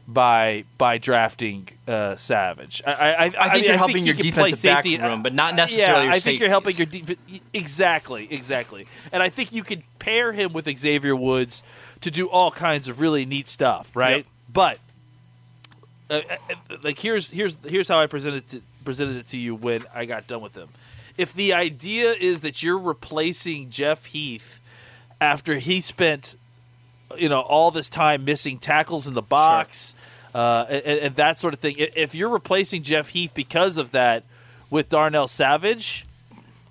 by 0.07 0.63
by 0.77 0.97
drafting 0.97 1.67
uh, 1.87 2.15
Savage. 2.15 2.81
I, 2.85 2.91
I, 2.91 2.95
I, 2.95 3.25
I 3.25 3.29
think 3.29 3.53
mean, 3.53 3.63
you're 3.63 3.77
helping 3.77 4.05
your 4.05 4.15
defensive 4.15 4.63
back 4.63 4.85
room, 4.85 5.21
but 5.21 5.33
not 5.33 5.53
necessarily. 5.53 6.05
Yeah, 6.05 6.13
I 6.13 6.19
think 6.19 6.39
you're 6.39 6.49
helping 6.49 6.77
your 6.77 6.85
defense. 6.85 7.19
exactly, 7.53 8.27
exactly. 8.31 8.87
And 9.11 9.21
I 9.21 9.29
think 9.29 9.51
you 9.51 9.63
could 9.63 9.83
pair 9.99 10.31
him 10.31 10.53
with 10.53 10.65
Xavier 10.77 11.15
Woods 11.15 11.61
to 12.01 12.09
do 12.09 12.29
all 12.29 12.51
kinds 12.51 12.87
of 12.87 13.01
really 13.01 13.25
neat 13.25 13.49
stuff, 13.49 13.95
right? 13.95 14.17
Yep. 14.17 14.25
But 14.53 14.79
uh, 16.09 16.21
uh 16.29 16.77
like 16.83 16.99
here's 16.99 17.29
here's 17.29 17.57
here's 17.67 17.89
how 17.89 17.99
I 17.99 18.07
presented 18.07 18.47
to, 18.47 18.61
presented 18.85 19.17
it 19.17 19.27
to 19.27 19.37
you 19.37 19.55
when 19.55 19.83
I 19.93 20.05
got 20.05 20.25
done 20.27 20.41
with 20.41 20.55
him. 20.55 20.69
If 21.17 21.33
the 21.33 21.53
idea 21.53 22.13
is 22.13 22.41
that 22.41 22.63
you're 22.63 22.77
replacing 22.77 23.71
Jeff 23.71 24.05
Heath 24.05 24.61
after 25.19 25.57
he 25.57 25.81
spent 25.81 26.37
you 27.17 27.27
know 27.27 27.41
all 27.41 27.71
this 27.71 27.89
time 27.89 28.23
missing 28.23 28.57
tackles 28.57 29.07
in 29.07 29.13
the 29.13 29.21
box 29.21 29.95
uh, 30.37 30.67
and, 30.69 30.99
and 30.99 31.15
that 31.15 31.39
sort 31.39 31.55
of 31.55 31.59
thing. 31.59 31.75
If 31.79 32.13
you're 32.13 32.29
replacing 32.29 32.83
Jeff 32.83 33.09
Heath 33.09 33.31
because 33.33 33.75
of 33.75 33.91
that 33.91 34.23
with 34.69 34.87
Darnell 34.87 35.27
Savage, 35.27 36.05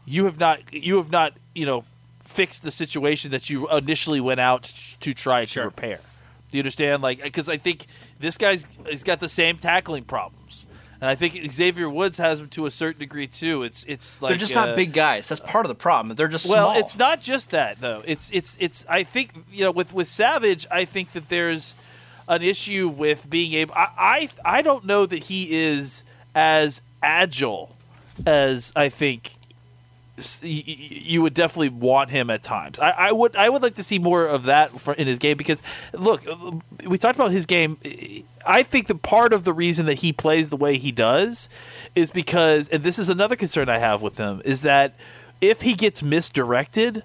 you 0.04 0.26
have 0.26 0.38
not 0.38 0.72
you 0.72 0.98
have 0.98 1.10
not 1.10 1.32
you 1.52 1.66
know 1.66 1.84
fixed 2.20 2.62
the 2.62 2.70
situation 2.70 3.32
that 3.32 3.50
you 3.50 3.68
initially 3.68 4.20
went 4.20 4.38
out 4.38 4.72
to 5.00 5.12
try 5.12 5.44
to 5.46 5.62
repair. 5.62 5.98
Do 6.52 6.58
you 6.58 6.60
understand? 6.60 7.02
Like, 7.02 7.20
because 7.20 7.48
I 7.48 7.56
think 7.56 7.86
this 8.20 8.38
guy's 8.38 8.68
he's 8.88 9.02
got 9.02 9.18
the 9.18 9.28
same 9.28 9.58
tackling 9.58 10.04
problems, 10.04 10.68
and 11.00 11.10
I 11.10 11.16
think 11.16 11.50
Xavier 11.50 11.90
Woods 11.90 12.18
has 12.18 12.38
them 12.38 12.48
to 12.50 12.66
a 12.66 12.70
certain 12.70 13.00
degree 13.00 13.26
too. 13.26 13.64
It's 13.64 13.82
it's 13.88 14.22
like 14.22 14.30
They're 14.30 14.38
just 14.38 14.54
uh, 14.54 14.64
not 14.64 14.76
big 14.76 14.92
guys. 14.92 15.28
That's 15.28 15.40
part 15.40 15.66
of 15.66 15.68
the 15.68 15.74
problem. 15.74 16.14
They're 16.14 16.28
just 16.28 16.48
well, 16.48 16.68
small. 16.70 16.78
it's 16.78 16.96
not 16.96 17.20
just 17.20 17.50
that 17.50 17.80
though. 17.80 18.04
It's 18.06 18.30
it's 18.32 18.56
it's. 18.60 18.86
I 18.88 19.02
think 19.02 19.32
you 19.50 19.64
know 19.64 19.72
with 19.72 19.92
with 19.92 20.06
Savage, 20.06 20.68
I 20.70 20.84
think 20.84 21.14
that 21.14 21.28
there's 21.30 21.74
an 22.28 22.42
issue 22.42 22.88
with 22.88 23.28
being 23.28 23.52
able. 23.54 23.74
I 23.74 23.88
I, 24.44 24.58
I 24.58 24.62
don't 24.62 24.84
know 24.84 25.06
that 25.06 25.24
he 25.24 25.56
is 25.56 26.04
as 26.34 26.82
agile 27.02 27.76
as 28.26 28.72
I 28.74 28.88
think 28.88 29.32
you 30.42 31.20
would 31.20 31.34
definitely 31.34 31.68
want 31.68 32.10
him 32.10 32.30
at 32.30 32.42
times. 32.42 32.80
I, 32.80 32.90
I 32.90 33.12
would 33.12 33.36
I 33.36 33.48
would 33.48 33.62
like 33.62 33.74
to 33.74 33.82
see 33.82 33.98
more 33.98 34.26
of 34.26 34.44
that 34.44 34.70
in 34.96 35.06
his 35.06 35.18
game 35.18 35.36
because 35.36 35.62
look, 35.92 36.26
uh, 36.26 36.52
we 36.86 36.96
talked 36.96 37.16
about 37.16 37.32
his 37.32 37.44
game. 37.44 37.76
I 38.46 38.62
think 38.62 38.86
that 38.86 39.02
part 39.02 39.32
of 39.32 39.44
the 39.44 39.52
reason 39.52 39.86
that 39.86 39.94
he 39.94 40.12
plays 40.12 40.48
the 40.48 40.56
way 40.56 40.78
he 40.78 40.92
does 40.92 41.48
is 41.94 42.10
because, 42.10 42.68
and 42.68 42.82
this 42.82 42.98
is 42.98 43.08
another 43.08 43.36
concern 43.36 43.68
I 43.68 43.78
have 43.78 44.02
with 44.02 44.16
him, 44.16 44.40
is 44.44 44.62
that 44.62 44.94
if 45.40 45.62
he 45.62 45.74
gets 45.74 46.02
misdirected, 46.02 47.02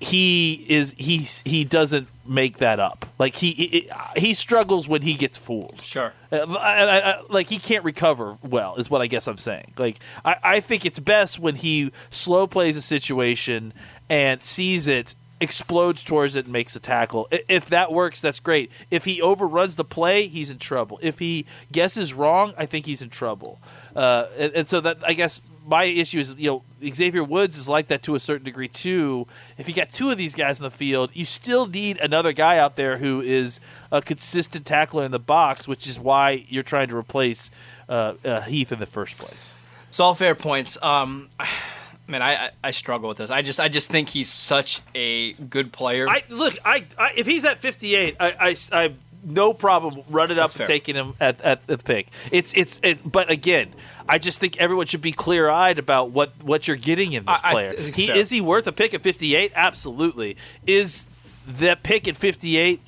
he 0.00 0.64
is 0.68 0.94
he 0.96 1.18
he 1.44 1.62
doesn't 1.64 2.08
make 2.24 2.56
that 2.58 2.80
up. 2.80 3.04
Like 3.18 3.36
he 3.36 3.52
he, 3.52 3.90
he 4.16 4.32
struggles 4.32 4.88
when 4.88 5.02
he 5.02 5.14
gets 5.14 5.36
fooled. 5.36 5.82
Sure. 5.82 6.14
Uh, 6.32 6.38
and 6.40 6.56
I, 6.56 6.98
I, 6.98 7.22
like 7.28 7.48
he 7.48 7.58
can't 7.58 7.84
recover 7.84 8.38
well 8.42 8.76
is 8.76 8.88
what 8.88 9.02
I 9.02 9.06
guess 9.06 9.28
I'm 9.28 9.36
saying. 9.38 9.74
Like 9.76 9.98
I, 10.24 10.36
I 10.42 10.60
think 10.60 10.86
it's 10.86 10.98
best 10.98 11.38
when 11.38 11.54
he 11.54 11.92
slow 12.08 12.46
plays 12.46 12.78
a 12.78 12.82
situation 12.82 13.74
and 14.08 14.40
sees 14.40 14.88
it, 14.88 15.14
explodes 15.38 16.02
towards 16.02 16.34
it, 16.34 16.46
and 16.46 16.52
makes 16.52 16.74
a 16.74 16.80
tackle. 16.80 17.28
If 17.30 17.66
that 17.66 17.92
works, 17.92 18.20
that's 18.20 18.40
great. 18.40 18.70
If 18.90 19.04
he 19.04 19.20
overruns 19.20 19.74
the 19.74 19.84
play, 19.84 20.28
he's 20.28 20.50
in 20.50 20.58
trouble. 20.58 20.98
If 21.02 21.18
he 21.18 21.44
guesses 21.70 22.14
wrong, 22.14 22.54
I 22.56 22.64
think 22.64 22.86
he's 22.86 23.02
in 23.02 23.10
trouble. 23.10 23.60
Uh, 23.94 24.26
and, 24.38 24.52
and 24.54 24.68
so 24.68 24.80
that 24.80 24.98
I 25.06 25.12
guess 25.12 25.42
my 25.66 25.84
issue 25.84 26.18
is 26.18 26.34
you 26.36 26.50
know 26.50 26.62
Xavier 26.94 27.24
Woods 27.24 27.56
is 27.56 27.68
like 27.68 27.88
that 27.88 28.02
to 28.04 28.14
a 28.14 28.20
certain 28.20 28.44
degree 28.44 28.68
too. 28.68 29.26
If 29.58 29.68
you 29.68 29.74
got 29.74 29.90
two 29.90 30.10
of 30.10 30.18
these 30.18 30.34
guys 30.34 30.58
in 30.58 30.62
the 30.62 30.70
field, 30.70 31.10
you 31.12 31.24
still 31.24 31.66
need 31.66 31.98
another 31.98 32.32
guy 32.32 32.58
out 32.58 32.76
there 32.76 32.98
who 32.98 33.20
is 33.20 33.60
a 33.92 34.00
consistent 34.00 34.66
tackler 34.66 35.04
in 35.04 35.10
the 35.10 35.18
box, 35.18 35.68
which 35.68 35.86
is 35.86 35.98
why 35.98 36.44
you're 36.48 36.62
trying 36.62 36.88
to 36.88 36.96
replace 36.96 37.50
uh, 37.88 38.14
uh, 38.24 38.40
Heath 38.42 38.72
in 38.72 38.78
the 38.78 38.86
first 38.86 39.18
place. 39.18 39.54
It's 39.88 40.00
all 40.00 40.14
fair 40.14 40.34
points. 40.34 40.78
Um, 40.82 41.28
man, 42.06 42.22
I, 42.22 42.46
I 42.46 42.50
I 42.64 42.70
struggle 42.70 43.08
with 43.08 43.18
this. 43.18 43.30
I 43.30 43.42
just 43.42 43.60
I 43.60 43.68
just 43.68 43.90
think 43.90 44.08
he's 44.08 44.30
such 44.30 44.80
a 44.94 45.32
good 45.34 45.72
player. 45.72 46.08
I 46.08 46.24
look, 46.28 46.54
I, 46.64 46.86
I 46.98 47.12
if 47.16 47.26
he's 47.26 47.44
at 47.44 47.60
58, 47.60 48.16
I, 48.18 48.26
I, 48.30 48.56
I 48.72 48.94
no 49.22 49.52
problem 49.54 50.02
running 50.08 50.38
up 50.38 50.50
That's 50.50 50.60
and 50.60 50.66
taking 50.66 50.94
him 50.94 51.14
at, 51.20 51.40
at 51.42 51.66
the 51.66 51.78
pick. 51.78 52.08
It's 52.30 52.52
it's 52.54 52.80
it, 52.82 53.00
but 53.10 53.30
again, 53.30 53.74
I 54.08 54.18
just 54.18 54.38
think 54.40 54.56
everyone 54.58 54.86
should 54.86 55.00
be 55.02 55.12
clear 55.12 55.48
eyed 55.50 55.78
about 55.78 56.10
what 56.10 56.32
what 56.42 56.66
you're 56.68 56.76
getting 56.76 57.12
in 57.12 57.24
this 57.24 57.40
I- 57.42 57.48
I 57.48 57.52
player. 57.52 57.72
think 57.72 57.96
he 57.96 58.06
fair. 58.08 58.16
is 58.16 58.30
he 58.30 58.40
worth 58.40 58.66
a 58.66 58.72
pick 58.72 58.94
at 58.94 59.02
58? 59.02 59.52
Absolutely. 59.54 60.36
Is 60.66 61.04
the 61.46 61.76
pick 61.82 62.06
at 62.08 62.16
58? 62.16 62.80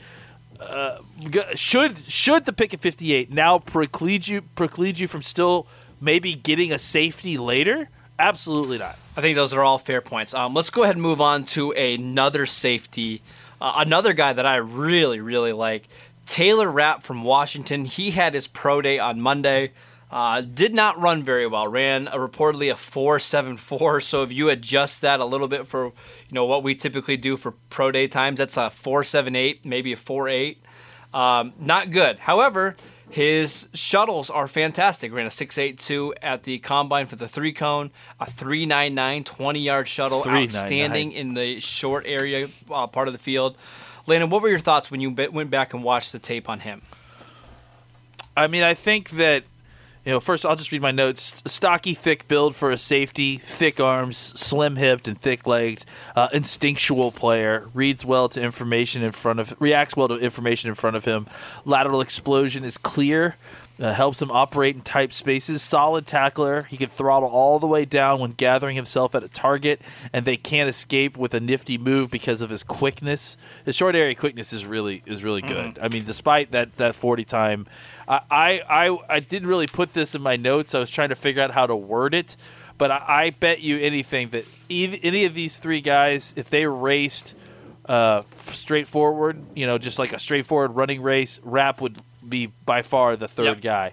Uh, 0.60 0.98
should 1.54 1.98
should 2.06 2.44
the 2.44 2.52
pick 2.52 2.72
at 2.72 2.80
58 2.80 3.32
now 3.32 3.58
preclude 3.58 4.28
you 4.28 4.42
preclude 4.42 4.98
you 4.98 5.08
from 5.08 5.20
still 5.22 5.66
maybe 6.00 6.34
getting 6.34 6.72
a 6.72 6.78
safety 6.78 7.36
later? 7.36 7.88
Absolutely 8.18 8.78
not. 8.78 8.96
I 9.16 9.20
think 9.20 9.34
those 9.34 9.52
are 9.52 9.62
all 9.62 9.78
fair 9.78 10.00
points. 10.00 10.32
Um, 10.34 10.54
let's 10.54 10.70
go 10.70 10.84
ahead 10.84 10.94
and 10.94 11.02
move 11.02 11.20
on 11.20 11.44
to 11.46 11.72
another 11.72 12.46
safety, 12.46 13.20
uh, 13.60 13.72
another 13.78 14.12
guy 14.12 14.32
that 14.34 14.46
I 14.46 14.56
really, 14.56 15.18
really 15.20 15.52
like, 15.52 15.88
Taylor 16.26 16.70
Rapp 16.70 17.02
from 17.02 17.24
Washington. 17.24 17.84
He 17.84 18.12
had 18.12 18.34
his 18.34 18.46
pro 18.46 18.80
day 18.80 18.98
on 18.98 19.20
Monday. 19.20 19.72
Uh, 20.10 20.42
did 20.42 20.74
not 20.74 21.00
run 21.00 21.22
very 21.22 21.46
well. 21.46 21.66
Ran 21.66 22.06
a, 22.08 22.18
reportedly 22.18 22.70
a 22.70 22.76
four 22.76 23.18
seven 23.18 23.56
four. 23.56 24.00
So 24.00 24.22
if 24.22 24.30
you 24.30 24.50
adjust 24.50 25.00
that 25.00 25.20
a 25.20 25.24
little 25.24 25.48
bit 25.48 25.66
for 25.66 25.86
you 25.86 25.92
know 26.32 26.44
what 26.44 26.62
we 26.62 26.74
typically 26.74 27.16
do 27.16 27.38
for 27.38 27.52
pro 27.70 27.90
day 27.90 28.08
times, 28.08 28.38
that's 28.38 28.58
a 28.58 28.68
four 28.68 29.04
seven 29.04 29.34
eight, 29.34 29.64
maybe 29.64 29.92
a 29.92 29.96
four 29.96 30.28
eight. 30.28 30.62
Um, 31.14 31.54
not 31.58 31.90
good. 31.90 32.18
However, 32.18 32.76
his 33.12 33.68
shuttles 33.74 34.30
are 34.30 34.48
fantastic. 34.48 35.12
Ran 35.12 35.26
a 35.26 35.30
6.82 35.30 36.14
at 36.22 36.44
the 36.44 36.58
combine 36.60 37.04
for 37.04 37.16
the 37.16 37.28
three 37.28 37.52
cone, 37.52 37.90
a 38.18 38.24
3.99 38.24 39.24
20 39.26 39.60
yard 39.60 39.86
shuttle, 39.86 40.22
outstanding 40.26 41.12
in 41.12 41.34
the 41.34 41.60
short 41.60 42.06
area 42.06 42.48
uh, 42.70 42.86
part 42.86 43.08
of 43.08 43.12
the 43.12 43.18
field. 43.18 43.58
Landon, 44.06 44.30
what 44.30 44.42
were 44.42 44.48
your 44.48 44.58
thoughts 44.58 44.90
when 44.90 45.00
you 45.00 45.10
went 45.10 45.50
back 45.50 45.74
and 45.74 45.82
watched 45.82 46.12
the 46.12 46.18
tape 46.18 46.48
on 46.48 46.60
him? 46.60 46.82
I 48.36 48.46
mean, 48.46 48.62
I 48.62 48.74
think 48.74 49.10
that 49.10 49.44
you 50.04 50.10
know. 50.10 50.20
First, 50.20 50.44
I'll 50.44 50.56
just 50.56 50.72
read 50.72 50.82
my 50.82 50.90
notes. 50.90 51.42
Stocky, 51.46 51.94
thick 51.94 52.26
build 52.26 52.56
for 52.56 52.70
a 52.70 52.78
safety, 52.78 53.36
thick 53.38 53.78
arms, 53.78 54.16
slim 54.16 54.76
hipped 54.76 55.06
and 55.06 55.18
thick 55.18 55.46
legged, 55.46 55.84
uh, 56.16 56.28
instinctual 56.32 57.12
player. 57.12 57.68
Reads 57.72 58.04
well 58.04 58.28
to 58.30 58.40
information 58.40 59.02
in 59.02 59.12
front 59.12 59.38
of, 59.38 59.54
reacts 59.60 59.94
well 59.94 60.08
to 60.08 60.16
information 60.16 60.68
in 60.68 60.74
front 60.74 60.96
of 60.96 61.04
him. 61.04 61.28
Lateral 61.64 62.00
explosion 62.00 62.64
is 62.64 62.76
clear. 62.76 63.36
Uh, 63.80 63.92
helps 63.92 64.20
him 64.20 64.30
operate 64.30 64.76
in 64.76 64.82
tight 64.82 65.12
spaces. 65.14 65.62
Solid 65.62 66.06
tackler. 66.06 66.62
He 66.64 66.76
can 66.76 66.90
throttle 66.90 67.30
all 67.30 67.58
the 67.58 67.66
way 67.66 67.86
down 67.86 68.20
when 68.20 68.32
gathering 68.32 68.76
himself 68.76 69.14
at 69.14 69.24
a 69.24 69.28
target, 69.28 69.80
and 70.12 70.26
they 70.26 70.36
can't 70.36 70.68
escape 70.68 71.16
with 71.16 71.32
a 71.32 71.40
nifty 71.40 71.78
move 71.78 72.10
because 72.10 72.42
of 72.42 72.50
his 72.50 72.62
quickness. 72.62 73.36
His 73.64 73.74
short 73.74 73.96
area 73.96 74.14
quickness 74.14 74.52
is 74.52 74.66
really 74.66 75.02
is 75.06 75.24
really 75.24 75.40
good. 75.40 75.78
I 75.80 75.88
mean, 75.88 76.04
despite 76.04 76.52
that 76.52 76.76
that 76.76 76.94
forty 76.94 77.24
time, 77.24 77.66
I, 78.06 78.20
I 78.30 78.60
I 78.68 78.98
I 79.08 79.20
didn't 79.20 79.48
really 79.48 79.66
put 79.66 79.94
this 79.94 80.14
in 80.14 80.20
my 80.20 80.36
notes. 80.36 80.74
I 80.74 80.78
was 80.78 80.90
trying 80.90 81.08
to 81.08 81.16
figure 81.16 81.42
out 81.42 81.50
how 81.50 81.66
to 81.66 81.74
word 81.74 82.14
it, 82.14 82.36
but 82.76 82.90
I, 82.90 83.04
I 83.08 83.30
bet 83.30 83.60
you 83.60 83.78
anything 83.78 84.30
that 84.30 84.44
any 84.68 85.24
of 85.24 85.34
these 85.34 85.56
three 85.56 85.80
guys, 85.80 86.34
if 86.36 86.50
they 86.50 86.66
raced 86.66 87.34
uh, 87.86 88.22
straightforward, 88.48 89.42
you 89.56 89.66
know, 89.66 89.78
just 89.78 89.98
like 89.98 90.12
a 90.12 90.18
straightforward 90.18 90.76
running 90.76 91.00
race, 91.02 91.40
Rapp 91.42 91.80
would 91.80 91.96
be 92.28 92.52
by 92.64 92.82
far 92.82 93.16
the 93.16 93.28
third 93.28 93.44
Yep. 93.46 93.60
guy. 93.60 93.92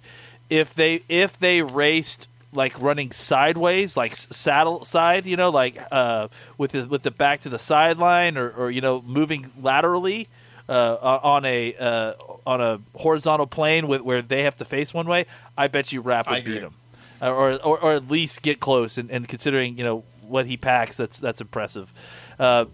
If 0.50 0.74
they 0.74 1.04
if 1.10 1.38
they 1.38 1.62
raced 1.62 2.28
like 2.52 2.80
running 2.82 3.12
sideways, 3.12 3.96
like 3.96 4.16
saddle 4.16 4.84
side, 4.86 5.26
you 5.28 5.36
know, 5.38 5.50
like 5.52 5.78
uh, 5.92 6.28
with 6.58 6.72
the, 6.72 6.88
with 6.88 7.04
the 7.04 7.12
back 7.12 7.42
to 7.42 7.50
the 7.50 7.60
sideline, 7.60 8.38
or, 8.38 8.50
or 8.50 8.72
you 8.72 8.82
know, 8.82 9.04
moving 9.04 9.52
laterally 9.62 10.28
uh, 10.68 11.20
on 11.22 11.46
a 11.46 11.76
uh, 11.76 12.14
on 12.48 12.60
a 12.62 12.80
horizontal 12.96 13.46
plane 13.46 13.88
with 13.88 14.02
where 14.02 14.24
they 14.24 14.44
have 14.44 14.56
to 14.56 14.66
face 14.66 14.92
one 14.94 15.06
way, 15.08 15.28
I 15.58 15.68
bet 15.68 15.92
you 15.94 16.02
Rapp 16.02 16.28
would 16.30 16.44
beat 16.44 16.62
him, 16.62 16.74
Uh, 17.22 17.32
or, 17.32 17.52
or 17.64 17.80
or 17.80 17.92
at 17.94 18.10
least 18.10 18.42
get 18.42 18.60
close. 18.60 18.98
And, 18.98 19.12
and 19.12 19.28
considering 19.28 19.78
you 19.78 19.84
know 19.84 20.04
what 20.22 20.48
he 20.48 20.58
packs, 20.58 20.98
that's 20.98 21.20
that's 21.20 21.42
impressive. 21.42 21.94
Uh, 22.40 22.66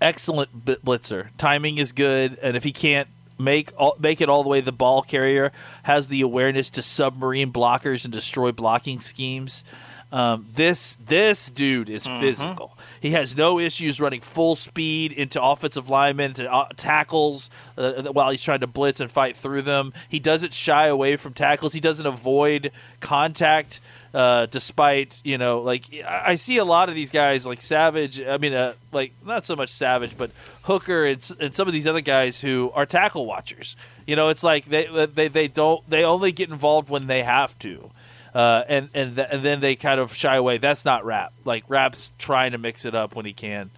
excellent 0.00 0.64
blitzer. 0.64 1.28
Timing 1.38 1.78
is 1.78 1.90
good, 1.92 2.38
and 2.42 2.56
if 2.56 2.62
he 2.64 2.72
can't 2.72 3.08
make 3.42 3.72
all, 3.76 3.96
make 3.98 4.20
it 4.20 4.28
all 4.28 4.42
the 4.42 4.48
way, 4.48 4.60
the 4.60 4.72
ball 4.72 5.02
carrier 5.02 5.52
has 5.84 6.06
the 6.06 6.20
awareness 6.20 6.70
to 6.70 6.82
submarine 6.82 7.52
blockers 7.52 8.04
and 8.04 8.12
destroy 8.12 8.52
blocking 8.52 9.00
schemes. 9.00 9.64
Um, 10.12 10.46
this 10.52 10.98
this 11.02 11.48
dude 11.48 11.88
is 11.88 12.06
physical. 12.06 12.76
He 13.00 13.12
has 13.12 13.34
no 13.34 13.58
issues 13.58 13.98
running 13.98 14.20
full 14.20 14.56
speed 14.56 15.10
into 15.10 15.42
offensive 15.42 15.88
linemen 15.88 16.34
to 16.34 16.52
uh, 16.52 16.68
tackles 16.76 17.48
uh, 17.78 18.02
while 18.12 18.30
he's 18.30 18.42
trying 18.42 18.60
to 18.60 18.66
blitz 18.66 19.00
and 19.00 19.10
fight 19.10 19.38
through 19.38 19.62
them. 19.62 19.94
He 20.10 20.18
doesn't 20.18 20.52
shy 20.52 20.86
away 20.86 21.16
from 21.16 21.32
tackles. 21.32 21.72
He 21.72 21.80
doesn't 21.80 22.04
avoid 22.04 22.72
contact 23.00 23.80
uh, 24.14 24.46
despite 24.46 25.20
you 25.24 25.38
know 25.38 25.60
like 25.60 25.84
I 26.06 26.34
see 26.34 26.58
a 26.58 26.64
lot 26.64 26.88
of 26.88 26.94
these 26.94 27.10
guys 27.10 27.46
like 27.46 27.62
Savage. 27.62 28.20
I 28.20 28.38
mean, 28.38 28.52
uh, 28.52 28.74
like 28.92 29.12
not 29.24 29.46
so 29.46 29.56
much 29.56 29.70
Savage, 29.70 30.16
but 30.16 30.30
Hooker 30.62 31.06
and, 31.06 31.30
and 31.40 31.54
some 31.54 31.66
of 31.66 31.74
these 31.74 31.86
other 31.86 32.00
guys 32.00 32.40
who 32.40 32.70
are 32.74 32.86
tackle 32.86 33.26
watchers. 33.26 33.76
You 34.06 34.16
know, 34.16 34.28
it's 34.28 34.42
like 34.42 34.66
they 34.66 35.06
they 35.06 35.28
they 35.28 35.48
don't 35.48 35.88
they 35.88 36.04
only 36.04 36.32
get 36.32 36.50
involved 36.50 36.90
when 36.90 37.06
they 37.06 37.22
have 37.22 37.58
to. 37.60 37.90
Uh, 38.34 38.64
and 38.66 38.88
and 38.94 39.16
th- 39.16 39.28
and 39.30 39.42
then 39.42 39.60
they 39.60 39.76
kind 39.76 40.00
of 40.00 40.14
shy 40.14 40.36
away. 40.36 40.56
That's 40.58 40.84
not 40.84 41.04
Rapp. 41.04 41.32
Like 41.44 41.64
Rapp's 41.68 42.14
trying 42.18 42.52
to 42.52 42.58
mix 42.58 42.84
it 42.84 42.94
up 42.94 43.14
when 43.14 43.26
he 43.26 43.32
can. 43.34 43.70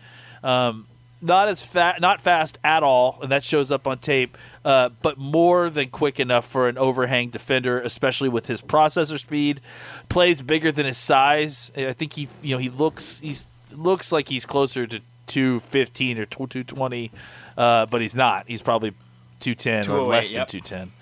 Um, 0.45 0.87
not 1.25 1.49
as 1.49 1.63
fast, 1.63 2.01
not 2.01 2.21
fast 2.21 2.59
at 2.63 2.83
all, 2.83 3.19
and 3.23 3.33
that 3.33 3.43
shows 3.43 3.71
up 3.71 3.87
on 3.87 3.99
tape. 3.99 4.37
Uh, 4.65 4.91
but 5.03 5.17
more 5.17 5.71
than 5.71 5.89
quick 5.89 6.21
enough 6.21 6.47
for 6.47 6.69
an 6.69 6.77
overhang 6.77 7.31
defender, 7.31 7.81
especially 7.81 8.29
with 8.29 8.47
his 8.47 8.61
processor 8.61 9.19
speed. 9.19 9.61
Plays 10.09 10.43
bigger 10.43 10.71
than 10.71 10.87
his 10.87 10.99
size. 10.99 11.73
I 11.77 11.95
think 11.95 12.13
he, 12.13 12.29
you 12.43 12.55
know, 12.55 12.59
he 12.59 12.69
looks 12.69 13.19
he's 13.21 13.47
looks 13.73 14.13
like 14.13 14.29
he's 14.29 14.45
closer 14.45 14.87
to 14.87 15.01
two 15.27 15.61
fifteen 15.61 16.19
or 16.19 16.27
two 16.27 16.63
twenty, 16.63 17.11
uh, 17.57 17.87
but 17.87 18.03
he's 18.03 18.15
not. 18.15 18.45
He's 18.47 18.63
probably 18.63 18.93
two 19.41 19.55
ten 19.55 19.89
or 19.89 20.07
less 20.07 20.31
yep. 20.31 20.47
than 20.49 20.61
two 20.61 20.65
ten. 20.65 20.93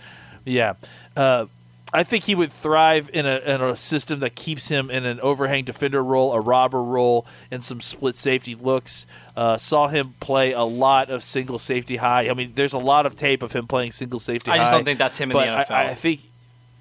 Yeah. 0.45 0.75
Uh, 1.17 1.47
I 1.95 2.05
think 2.05 2.25
he 2.25 2.35
would 2.35 2.51
thrive 2.51 3.11
in 3.13 3.27
a, 3.27 3.39
in 3.39 3.61
a 3.61 3.77
system 3.77 4.21
that 4.21 4.35
keeps 4.35 4.69
him 4.69 4.91
in 4.91 5.05
an 5.05 5.21
overhang 5.21 5.65
defender 5.65 6.03
role, 6.03 6.33
a 6.33 6.41
robber 6.41 6.83
role, 6.83 7.27
and 7.51 7.63
some 7.63 7.83
split 7.83 8.17
safety 8.17 8.55
looks. 8.55 9.07
Uh, 9.37 9.59
saw 9.59 9.89
him 9.89 10.15
play 10.19 10.53
a 10.53 10.63
lot 10.63 11.11
of 11.11 11.23
single 11.23 11.59
safety 11.59 11.97
high. 11.97 12.31
I 12.31 12.35
mean, 12.35 12.53
there's 12.55 12.73
a 12.73 12.79
lot 12.79 13.05
of 13.05 13.15
tape 13.15 13.43
of 13.43 13.53
him 13.53 13.67
playing 13.67 13.93
single 13.93 14.21
safety 14.21 14.51
I 14.51 14.57
high. 14.57 14.63
just 14.65 14.73
don't 14.73 14.85
think 14.85 14.99
that's 14.99 15.19
him 15.19 15.31
in 15.31 15.37
the 15.37 15.45
NFL. 15.45 15.71
I, 15.71 15.91
I 15.91 15.95
think, 15.95 16.21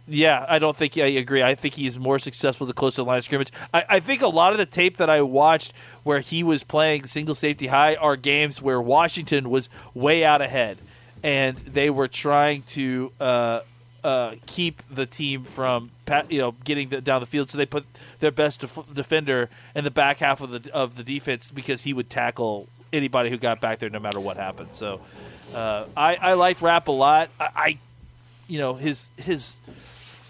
yeah, 0.08 0.46
I 0.48 0.60
don't 0.60 0.76
think 0.76 0.98
I 0.98 1.08
agree. 1.08 1.44
I 1.44 1.56
think 1.56 1.74
he's 1.74 1.98
more 1.98 2.20
successful 2.20 2.66
the 2.66 2.74
closer 2.74 2.96
to 2.96 3.02
the 3.02 3.06
line 3.06 3.18
of 3.18 3.26
scrimmage. 3.26 3.52
I, 3.74 3.84
I 3.90 4.00
think 4.00 4.22
a 4.22 4.28
lot 4.28 4.54
of 4.54 4.58
the 4.58 4.66
tape 4.66 4.96
that 4.98 5.10
I 5.10 5.22
watched 5.22 5.74
where 6.04 6.20
he 6.20 6.42
was 6.42 6.64
playing 6.64 7.08
single 7.08 7.36
safety 7.36 7.68
high 7.68 7.96
are 7.96 8.16
games 8.16 8.62
where 8.62 8.82
Washington 8.82 9.50
was 9.50 9.68
way 9.94 10.24
out 10.24 10.42
ahead, 10.42 10.78
and 11.22 11.58
they 11.58 11.90
were 11.90 12.08
trying 12.08 12.64
to. 12.64 13.12
Uh, 13.20 13.60
uh, 14.04 14.36
keep 14.46 14.82
the 14.90 15.06
team 15.06 15.44
from 15.44 15.92
you 16.30 16.40
know 16.40 16.56
getting 16.64 16.90
the, 16.90 17.02
down 17.02 17.22
the 17.22 17.28
field. 17.28 17.50
So 17.50 17.58
they 17.58 17.66
put 17.66 17.86
their 18.20 18.32
best 18.32 18.62
def- 18.62 18.94
defender 18.94 19.50
in 19.76 19.84
the 19.84 19.92
back 19.92 20.18
half 20.18 20.42
of 20.42 20.50
the 20.50 20.72
of 20.74 20.96
the 20.96 21.04
defense 21.04 21.52
because 21.52 21.84
he 21.84 21.94
would 21.94 22.10
tackle 22.10 22.68
anybody 22.94 23.30
who 23.30 23.38
got 23.38 23.62
back 23.62 23.80
there 23.80 23.90
no 23.90 24.00
matter 24.00 24.20
what 24.20 24.38
happened. 24.38 24.74
So 24.74 25.02
uh, 25.54 25.86
I, 25.96 26.16
I 26.16 26.34
liked 26.34 26.62
Rapp 26.62 26.88
a 26.88 26.92
lot. 26.92 27.30
I, 27.40 27.50
I 27.56 27.78
you 28.48 28.60
know 28.60 28.76
his 28.76 29.10
his 29.18 29.62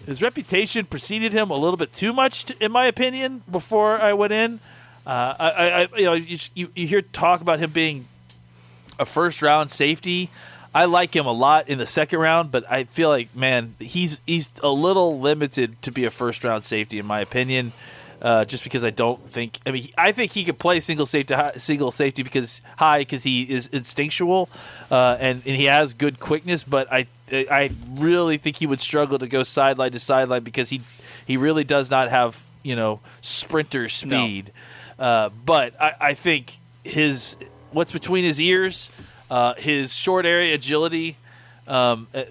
his 0.06 0.22
reputation 0.22 0.84
preceded 0.84 1.32
him 1.32 1.50
a 1.50 1.56
little 1.56 1.76
bit 1.76 1.92
too 1.92 2.12
much, 2.12 2.46
t 2.46 2.54
in 2.60 2.72
my 2.72 2.86
opinion. 2.86 3.42
Before 3.50 4.00
I 4.00 4.12
went 4.12 4.32
in, 4.32 4.60
uh, 5.06 5.34
I, 5.38 5.50
I, 5.50 5.88
you 5.96 6.04
know 6.04 6.14
you 6.14 6.68
you 6.74 6.86
hear 6.86 7.02
talk 7.02 7.40
about 7.40 7.58
him 7.58 7.70
being 7.70 8.06
a 8.98 9.06
first 9.06 9.42
round 9.42 9.70
safety. 9.70 10.30
I 10.74 10.86
like 10.86 11.14
him 11.14 11.26
a 11.26 11.32
lot 11.32 11.68
in 11.68 11.78
the 11.78 11.86
second 11.86 12.18
round, 12.18 12.50
but 12.50 12.70
I 12.70 12.84
feel 12.84 13.08
like 13.08 13.34
man, 13.36 13.74
he's 13.78 14.18
he's 14.26 14.50
a 14.62 14.70
little 14.70 15.20
limited 15.20 15.80
to 15.82 15.92
be 15.92 16.04
a 16.04 16.10
first 16.10 16.44
round 16.44 16.64
safety 16.64 16.98
in 16.98 17.06
my 17.06 17.20
opinion. 17.20 17.72
Uh, 18.20 18.44
just 18.44 18.62
because 18.62 18.84
I 18.84 18.90
don't 18.90 19.28
think, 19.28 19.58
I 19.66 19.72
mean, 19.72 19.88
I 19.98 20.12
think 20.12 20.30
he 20.30 20.44
could 20.44 20.56
play 20.56 20.78
single 20.78 21.06
safety, 21.06 21.34
high, 21.34 21.54
single 21.56 21.90
safety 21.90 22.22
because 22.22 22.60
high 22.76 23.00
because 23.00 23.24
he 23.24 23.42
is 23.42 23.66
instinctual, 23.66 24.48
uh, 24.92 25.16
and 25.18 25.42
and 25.44 25.56
he 25.56 25.64
has 25.64 25.92
good 25.92 26.20
quickness. 26.20 26.62
But 26.62 26.86
I 26.92 27.08
I 27.32 27.72
really 27.94 28.38
think 28.38 28.58
he 28.58 28.66
would 28.68 28.78
struggle 28.78 29.18
to 29.18 29.26
go 29.26 29.42
sideline 29.42 29.90
to 29.90 29.98
sideline 29.98 30.44
because 30.44 30.70
he 30.70 30.82
he 31.26 31.36
really 31.36 31.64
does 31.64 31.90
not 31.90 32.10
have 32.10 32.44
you 32.62 32.76
know 32.76 33.00
sprinter 33.22 33.88
speed. 33.88 34.52
Uh, 35.00 35.30
but 35.44 35.74
I, 35.80 35.94
I 36.00 36.14
think 36.14 36.58
his 36.84 37.36
what's 37.72 37.90
between 37.90 38.22
his 38.22 38.40
ears, 38.40 38.88
uh, 39.32 39.54
his 39.54 39.94
short 39.94 40.26
area 40.26 40.54
agility, 40.54 41.16
um, 41.66 42.06
uh, 42.14 42.24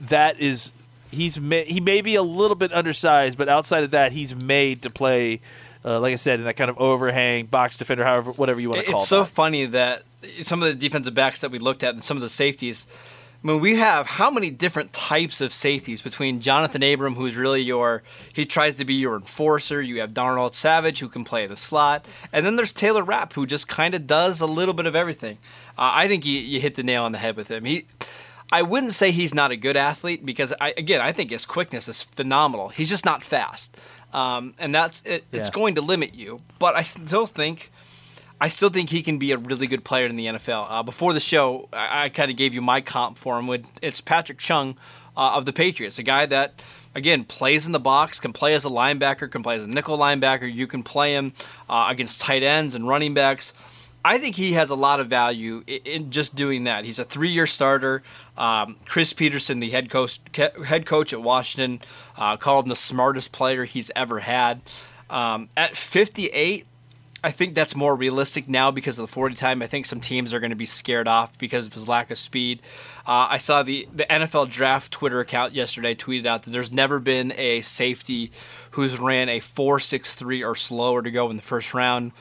that 0.00 0.40
is 0.40 0.72
he's 1.12 1.38
ma- 1.38 1.62
he 1.62 1.78
may 1.78 2.00
be 2.00 2.16
a 2.16 2.22
little 2.22 2.56
bit 2.56 2.72
undersized, 2.72 3.38
but 3.38 3.48
outside 3.48 3.84
of 3.84 3.92
that, 3.92 4.10
he's 4.10 4.34
made 4.34 4.82
to 4.82 4.90
play. 4.90 5.40
Uh, 5.84 6.00
like 6.00 6.12
I 6.12 6.16
said, 6.16 6.40
in 6.40 6.44
that 6.46 6.56
kind 6.56 6.68
of 6.68 6.76
overhang 6.78 7.46
box 7.46 7.76
defender, 7.76 8.04
however, 8.04 8.32
whatever 8.32 8.60
you 8.60 8.70
want 8.70 8.84
to 8.84 8.90
call 8.90 9.00
it. 9.00 9.02
It's 9.04 9.08
so 9.08 9.20
that. 9.20 9.26
funny 9.26 9.66
that 9.66 10.02
some 10.42 10.60
of 10.60 10.68
the 10.68 10.74
defensive 10.74 11.14
backs 11.14 11.42
that 11.42 11.52
we 11.52 11.60
looked 11.60 11.84
at 11.84 11.94
and 11.94 12.02
some 12.02 12.16
of 12.16 12.22
the 12.22 12.28
safeties. 12.28 12.88
I 13.42 13.46
mean, 13.46 13.60
we 13.60 13.76
have 13.76 14.08
how 14.08 14.28
many 14.32 14.50
different 14.50 14.92
types 14.92 15.40
of 15.40 15.52
safeties 15.52 16.02
between 16.02 16.40
Johnathan 16.40 16.92
Abram, 16.92 17.14
who's 17.14 17.36
really 17.36 17.62
your 17.62 18.02
he 18.32 18.44
tries 18.44 18.74
to 18.76 18.84
be 18.84 18.94
your 18.94 19.14
enforcer. 19.14 19.80
You 19.80 20.00
have 20.00 20.12
Darnell 20.12 20.50
Savage, 20.50 20.98
who 20.98 21.08
can 21.08 21.22
play 21.22 21.46
the 21.46 21.54
slot, 21.54 22.04
and 22.32 22.44
then 22.44 22.56
there's 22.56 22.72
Taylor 22.72 23.04
Rapp, 23.04 23.34
who 23.34 23.46
just 23.46 23.68
kind 23.68 23.94
of 23.94 24.08
does 24.08 24.40
a 24.40 24.46
little 24.46 24.74
bit 24.74 24.86
of 24.86 24.96
everything. 24.96 25.38
Uh, 25.78 25.92
I 25.94 26.08
think 26.08 26.26
you, 26.26 26.38
you 26.38 26.60
hit 26.60 26.74
the 26.74 26.82
nail 26.82 27.04
on 27.04 27.12
the 27.12 27.18
head 27.18 27.36
with 27.36 27.48
him. 27.48 27.64
He. 27.64 27.86
I 28.50 28.62
wouldn't 28.62 28.94
say 28.94 29.10
he's 29.10 29.34
not 29.34 29.50
a 29.50 29.56
good 29.56 29.76
athlete 29.76 30.24
because 30.24 30.54
I, 30.58 30.72
again 30.78 31.02
I 31.02 31.12
think 31.12 31.30
his 31.30 31.44
quickness 31.44 31.86
is 31.86 32.02
phenomenal. 32.02 32.70
He's 32.70 32.88
just 32.88 33.04
not 33.04 33.22
fast, 33.22 33.76
um, 34.14 34.54
and 34.58 34.74
that's 34.74 35.02
it, 35.04 35.24
it's 35.32 35.50
going 35.50 35.74
to 35.74 35.82
limit 35.82 36.14
you. 36.14 36.38
But 36.58 36.74
I 36.74 36.82
still 36.82 37.26
think 37.26 37.70
I 38.40 38.48
still 38.48 38.70
think 38.70 38.90
he 38.90 39.02
can 39.02 39.18
be 39.18 39.32
a 39.32 39.38
really 39.38 39.66
good 39.66 39.84
player 39.84 40.06
in 40.06 40.16
the 40.16 40.26
NFL. 40.26 40.66
Uh, 40.68 40.82
before 40.82 41.12
the 41.12 41.20
show, 41.20 41.68
I, 41.72 42.04
I 42.04 42.08
kind 42.08 42.30
of 42.30 42.36
gave 42.36 42.54
you 42.54 42.62
my 42.62 42.80
comp 42.80 43.18
for 43.18 43.38
him. 43.38 43.46
With 43.46 43.66
it's 43.82 44.00
Patrick 44.00 44.38
Chung 44.38 44.78
uh, 45.16 45.32
of 45.34 45.44
the 45.44 45.52
Patriots, 45.52 45.98
a 45.98 46.02
guy 46.02 46.24
that 46.26 46.62
again 46.94 47.24
plays 47.24 47.66
in 47.66 47.72
the 47.72 47.80
box, 47.80 48.18
can 48.18 48.32
play 48.32 48.54
as 48.54 48.64
a 48.64 48.70
linebacker, 48.70 49.30
can 49.30 49.42
play 49.42 49.56
as 49.56 49.64
a 49.64 49.68
nickel 49.68 49.98
linebacker. 49.98 50.52
You 50.52 50.66
can 50.66 50.82
play 50.82 51.12
him 51.14 51.32
uh, 51.68 51.88
against 51.90 52.20
tight 52.20 52.42
ends 52.42 52.74
and 52.74 52.88
running 52.88 53.12
backs. 53.12 53.52
I 54.04 54.18
think 54.18 54.36
he 54.36 54.52
has 54.52 54.70
a 54.70 54.74
lot 54.74 55.00
of 55.00 55.08
value 55.08 55.64
in, 55.66 56.10
just 56.10 56.34
doing 56.34 56.64
that. 56.64 56.84
He's 56.84 56.98
a 56.98 57.04
three-year 57.04 57.46
starter. 57.46 58.02
Um, 58.36 58.76
Chris 58.84 59.12
Petersen, 59.12 59.60
the 59.60 59.70
head 59.70 59.90
coach, 59.90 60.20
head 60.64 60.86
coach 60.86 61.12
at 61.12 61.20
Washington, 61.20 61.82
uh, 62.16 62.36
called 62.36 62.66
him 62.66 62.68
the 62.70 62.76
smartest 62.76 63.32
player 63.32 63.64
he's 63.64 63.90
ever 63.96 64.20
had. 64.20 64.62
Um, 65.10 65.48
at 65.56 65.76
58, 65.76 66.66
I 67.24 67.32
think 67.32 67.54
that's 67.54 67.74
more 67.74 67.96
realistic 67.96 68.48
now 68.48 68.70
because 68.70 68.96
of 68.96 69.02
the 69.02 69.12
40 69.12 69.34
time. 69.34 69.60
I 69.60 69.66
think 69.66 69.86
some 69.86 70.00
teams 70.00 70.32
are 70.32 70.38
going 70.38 70.50
to 70.50 70.56
be 70.56 70.66
scared 70.66 71.08
off 71.08 71.36
because 71.36 71.66
of 71.66 71.72
his 71.72 71.88
lack 71.88 72.12
of 72.12 72.18
speed. 72.18 72.60
Uh, 73.04 73.26
I 73.30 73.38
saw 73.38 73.64
the, 73.64 73.88
the 73.92 74.04
NFL 74.04 74.50
Draft 74.50 74.92
Twitter 74.92 75.18
account 75.18 75.52
yesterday 75.52 75.96
tweeted 75.96 76.26
out 76.26 76.44
that 76.44 76.50
there's 76.50 76.70
never 76.70 77.00
been 77.00 77.32
a 77.36 77.62
safety 77.62 78.30
who's 78.72 79.00
ran 79.00 79.28
a 79.28 79.40
4.63 79.40 80.46
or 80.46 80.54
slower 80.54 81.02
to 81.02 81.10
go 81.10 81.28
in 81.30 81.36
the 81.36 81.42
first 81.42 81.74
round. 81.74 82.12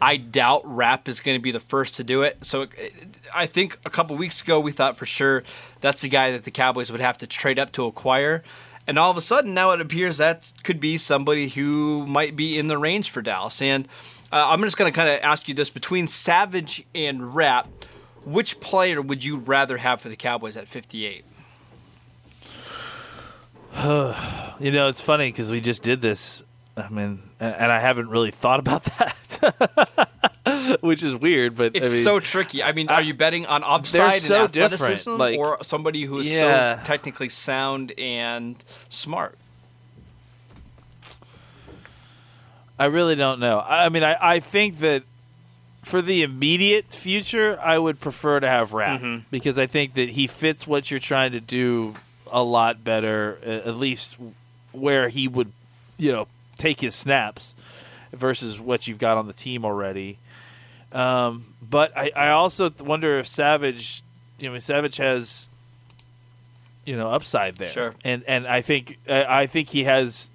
I 0.00 0.16
doubt 0.16 0.62
Rapp 0.64 1.08
is 1.08 1.20
going 1.20 1.38
to 1.38 1.42
be 1.42 1.50
the 1.50 1.60
first 1.60 1.96
to 1.96 2.04
do 2.04 2.22
it. 2.22 2.44
So 2.44 2.62
it, 2.62 2.92
I 3.34 3.46
think 3.46 3.78
a 3.84 3.90
couple 3.90 4.16
weeks 4.16 4.42
ago 4.42 4.60
we 4.60 4.72
thought 4.72 4.96
for 4.96 5.06
sure 5.06 5.44
that's 5.80 6.04
a 6.04 6.08
guy 6.08 6.32
that 6.32 6.44
the 6.44 6.50
Cowboys 6.50 6.90
would 6.90 7.00
have 7.00 7.18
to 7.18 7.26
trade 7.26 7.58
up 7.58 7.72
to 7.72 7.86
acquire. 7.86 8.42
And 8.86 8.98
all 8.98 9.10
of 9.10 9.16
a 9.16 9.22
sudden 9.22 9.54
now 9.54 9.70
it 9.70 9.80
appears 9.80 10.18
that 10.18 10.52
could 10.62 10.80
be 10.80 10.98
somebody 10.98 11.48
who 11.48 12.06
might 12.06 12.36
be 12.36 12.58
in 12.58 12.66
the 12.66 12.76
range 12.76 13.10
for 13.10 13.22
Dallas. 13.22 13.62
And 13.62 13.88
uh, 14.32 14.48
I'm 14.48 14.62
just 14.62 14.76
going 14.76 14.92
to 14.92 14.96
kind 14.96 15.08
of 15.08 15.20
ask 15.22 15.48
you 15.48 15.54
this 15.54 15.70
between 15.70 16.08
Savage 16.08 16.84
and 16.94 17.34
Rapp, 17.34 17.68
which 18.24 18.60
player 18.60 19.00
would 19.00 19.24
you 19.24 19.36
rather 19.36 19.76
have 19.78 20.00
for 20.00 20.08
the 20.08 20.16
Cowboys 20.16 20.56
at 20.56 20.68
58? 20.68 21.24
You 24.60 24.70
know, 24.70 24.86
it's 24.86 25.00
funny 25.00 25.28
because 25.32 25.50
we 25.50 25.60
just 25.60 25.82
did 25.82 26.00
this. 26.00 26.44
I 26.76 26.88
mean, 26.88 27.20
and 27.40 27.72
I 27.72 27.80
haven't 27.80 28.08
really 28.08 28.30
thought 28.30 28.60
about 28.60 28.84
that, 28.98 29.16
which 30.80 31.02
is 31.02 31.14
weird. 31.14 31.56
But 31.56 31.74
It's 31.74 31.86
I 31.86 31.90
mean, 31.90 32.04
so 32.04 32.20
tricky. 32.20 32.62
I 32.62 32.72
mean, 32.72 32.88
are 32.88 33.02
you 33.02 33.14
betting 33.14 33.46
on 33.46 33.62
upside 33.64 34.22
so 34.22 34.44
and 34.44 34.52
different, 34.52 34.74
athleticism 34.74 35.16
like- 35.16 35.38
or 35.38 35.58
somebody 35.62 36.02
who 36.02 36.18
is 36.20 36.30
Yeah. 36.30 36.78
so 36.78 36.84
technically 36.84 37.28
sound 37.28 37.92
and 37.98 38.62
smart? 38.88 39.38
I 42.78 42.86
really 42.86 43.14
don't 43.14 43.38
know. 43.38 43.60
I 43.60 43.88
mean, 43.88 44.02
I, 44.02 44.16
I 44.20 44.40
think 44.40 44.78
that 44.80 45.04
for 45.84 46.02
the 46.02 46.22
immediate 46.22 46.90
future, 46.90 47.58
I 47.60 47.78
would 47.78 48.00
prefer 48.00 48.40
to 48.40 48.48
have 48.48 48.72
Rapp 48.72 49.00
mm-hmm. 49.00 49.26
because 49.30 49.58
I 49.58 49.66
think 49.66 49.94
that 49.94 50.10
he 50.10 50.26
fits 50.26 50.66
what 50.66 50.90
you're 50.90 50.98
trying 50.98 51.32
to 51.32 51.40
do 51.40 51.94
a 52.32 52.42
lot 52.42 52.82
better, 52.82 53.38
at 53.44 53.76
least 53.76 54.16
where 54.72 55.08
he 55.08 55.28
would, 55.28 55.52
you 55.98 56.10
know, 56.10 56.26
take 56.56 56.80
his 56.80 56.94
snaps 56.96 57.54
versus 58.18 58.60
what 58.60 58.86
you've 58.86 58.98
got 58.98 59.16
on 59.16 59.26
the 59.26 59.32
team 59.32 59.64
already. 59.64 60.18
Um, 60.92 61.44
but 61.60 61.96
I, 61.96 62.12
I 62.14 62.28
also 62.30 62.70
wonder 62.80 63.18
if 63.18 63.26
Savage, 63.26 64.02
you 64.38 64.50
know, 64.50 64.58
Savage 64.58 64.96
has, 64.98 65.48
you 66.84 66.96
know, 66.96 67.10
upside 67.10 67.56
there. 67.56 67.68
Sure. 67.68 67.94
And 68.04 68.22
and 68.28 68.46
I 68.46 68.60
think 68.60 68.98
I 69.08 69.46
think 69.46 69.70
he 69.70 69.84
has 69.84 70.30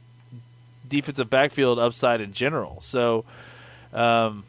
defensive 0.88 1.30
backfield 1.30 1.80
upside 1.80 2.20
in 2.20 2.34
general. 2.34 2.82
So, 2.82 3.24
um, 3.94 4.44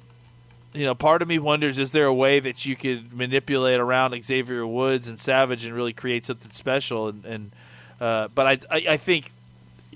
you 0.73 0.85
know, 0.85 0.95
part 0.95 1.23
of 1.23 1.29
me 1.29 1.39
wonders: 1.39 1.79
is 1.79 1.93
there 1.93 2.07
a 2.07 2.15
way 2.15 2.41
that 2.41 2.65
you 2.67 2.75
could 2.75 3.13
manipulate 3.13 3.79
around 3.79 4.21
Xavier 4.23 4.67
Woods 4.67 5.07
and 5.09 5.21
Savage 5.21 5.65
and 5.65 5.75
really 5.75 5.93
create 5.93 6.27
something 6.27 6.51
special? 6.51 7.09
And, 7.09 7.25
and 7.25 7.51
uh, 8.01 8.29
but 8.35 8.47
I, 8.47 8.77
I, 8.77 8.85
I 8.91 8.97
think 8.97 9.31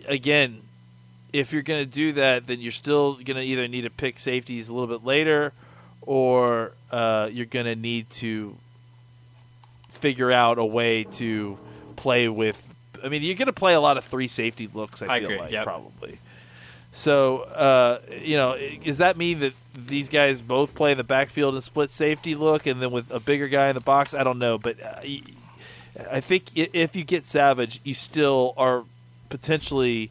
again, 0.06 0.60
if 1.34 1.52
you're 1.52 1.62
going 1.62 1.84
to 1.84 1.90
do 1.90 2.12
that, 2.12 2.46
then 2.46 2.60
you're 2.60 2.70
still 2.70 3.14
going 3.14 3.36
to 3.36 3.42
either 3.42 3.66
need 3.66 3.82
to 3.82 3.90
pick 3.90 4.20
safeties 4.20 4.68
a 4.68 4.72
little 4.72 4.86
bit 4.86 5.04
later, 5.04 5.52
or 6.00 6.72
uh, 6.92 7.28
you're 7.30 7.44
going 7.44 7.66
to 7.66 7.74
need 7.74 8.08
to 8.08 8.56
figure 9.90 10.30
out 10.30 10.58
a 10.58 10.64
way 10.64 11.02
to 11.02 11.58
play 11.96 12.28
with. 12.28 12.72
I 13.02 13.08
mean, 13.08 13.22
you're 13.22 13.34
going 13.34 13.46
to 13.46 13.52
play 13.52 13.74
a 13.74 13.80
lot 13.80 13.98
of 13.98 14.04
three 14.04 14.28
safety 14.28 14.70
looks. 14.72 15.02
I, 15.02 15.06
I 15.06 15.18
feel 15.18 15.30
agree, 15.30 15.40
like 15.40 15.50
yep. 15.50 15.64
probably. 15.64 16.20
So, 16.92 17.40
uh, 17.40 17.98
you 18.20 18.36
know, 18.36 18.56
does 18.84 18.98
that 18.98 19.16
mean 19.16 19.40
that 19.40 19.54
these 19.74 20.08
guys 20.08 20.40
both 20.40 20.76
play 20.76 20.92
in 20.92 20.98
the 20.98 21.02
backfield 21.02 21.54
and 21.54 21.64
split 21.64 21.90
safety 21.90 22.36
look, 22.36 22.64
and 22.64 22.80
then 22.80 22.92
with 22.92 23.10
a 23.10 23.18
bigger 23.18 23.48
guy 23.48 23.66
in 23.70 23.74
the 23.74 23.80
box? 23.80 24.14
I 24.14 24.22
don't 24.22 24.38
know, 24.38 24.56
but 24.56 24.80
I 24.80 25.00
y- 25.04 26.06
I 26.12 26.20
think 26.20 26.50
if 26.54 26.94
you 26.94 27.02
get 27.02 27.24
Savage, 27.24 27.80
you 27.82 27.94
still 27.94 28.54
are 28.56 28.84
potentially 29.28 30.10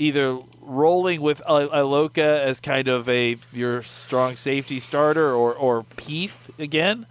either 0.00 0.38
rolling 0.62 1.20
with 1.20 1.42
Iloka 1.46 2.18
as 2.18 2.58
kind 2.58 2.88
of 2.88 3.08
a 3.08 3.36
your 3.52 3.82
strong 3.82 4.34
safety 4.34 4.80
starter, 4.80 5.32
or 5.32 5.54
or 5.54 5.84
Heath 6.00 6.50
again, 6.58 7.06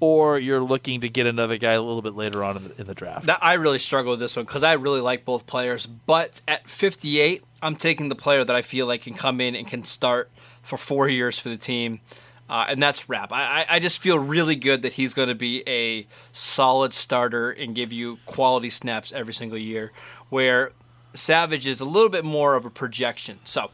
or 0.00 0.38
you're 0.38 0.62
looking 0.62 1.02
to 1.02 1.08
get 1.08 1.26
another 1.26 1.58
guy 1.58 1.72
a 1.72 1.82
little 1.82 2.02
bit 2.02 2.14
later 2.14 2.42
on 2.42 2.56
in 2.56 2.64
the, 2.64 2.80
in 2.80 2.86
the 2.86 2.94
draft. 2.94 3.26
That, 3.26 3.38
I 3.42 3.54
really 3.54 3.78
struggle 3.78 4.12
with 4.12 4.20
this 4.20 4.34
one 4.34 4.46
because 4.46 4.62
I 4.64 4.72
really 4.72 5.00
like 5.00 5.24
both 5.24 5.46
players. 5.46 5.86
But 5.86 6.40
at 6.48 6.68
58, 6.68 7.44
I'm 7.62 7.76
taking 7.76 8.08
the 8.08 8.16
player 8.16 8.44
that 8.44 8.56
I 8.56 8.62
feel 8.62 8.86
like 8.86 9.02
can 9.02 9.14
come 9.14 9.40
in 9.40 9.54
and 9.54 9.66
can 9.66 9.84
start 9.84 10.30
for 10.62 10.76
four 10.76 11.08
years 11.08 11.38
for 11.38 11.50
the 11.50 11.56
team. 11.56 12.00
Uh, 12.48 12.66
and 12.68 12.80
that's 12.80 13.08
Rapp. 13.08 13.32
I, 13.32 13.62
I, 13.62 13.66
I 13.70 13.78
just 13.80 13.98
feel 13.98 14.18
really 14.18 14.54
good 14.54 14.82
that 14.82 14.92
he's 14.92 15.14
going 15.14 15.28
to 15.28 15.34
be 15.34 15.64
a 15.66 16.06
solid 16.30 16.92
starter 16.92 17.50
and 17.50 17.74
give 17.74 17.92
you 17.92 18.18
quality 18.24 18.70
snaps 18.70 19.12
every 19.12 19.34
single 19.34 19.58
year. 19.58 19.92
Where 20.28 20.72
Savage 21.16 21.66
is 21.66 21.80
a 21.80 21.84
little 21.84 22.08
bit 22.08 22.24
more 22.24 22.54
of 22.54 22.64
a 22.64 22.70
projection. 22.70 23.38
So 23.44 23.70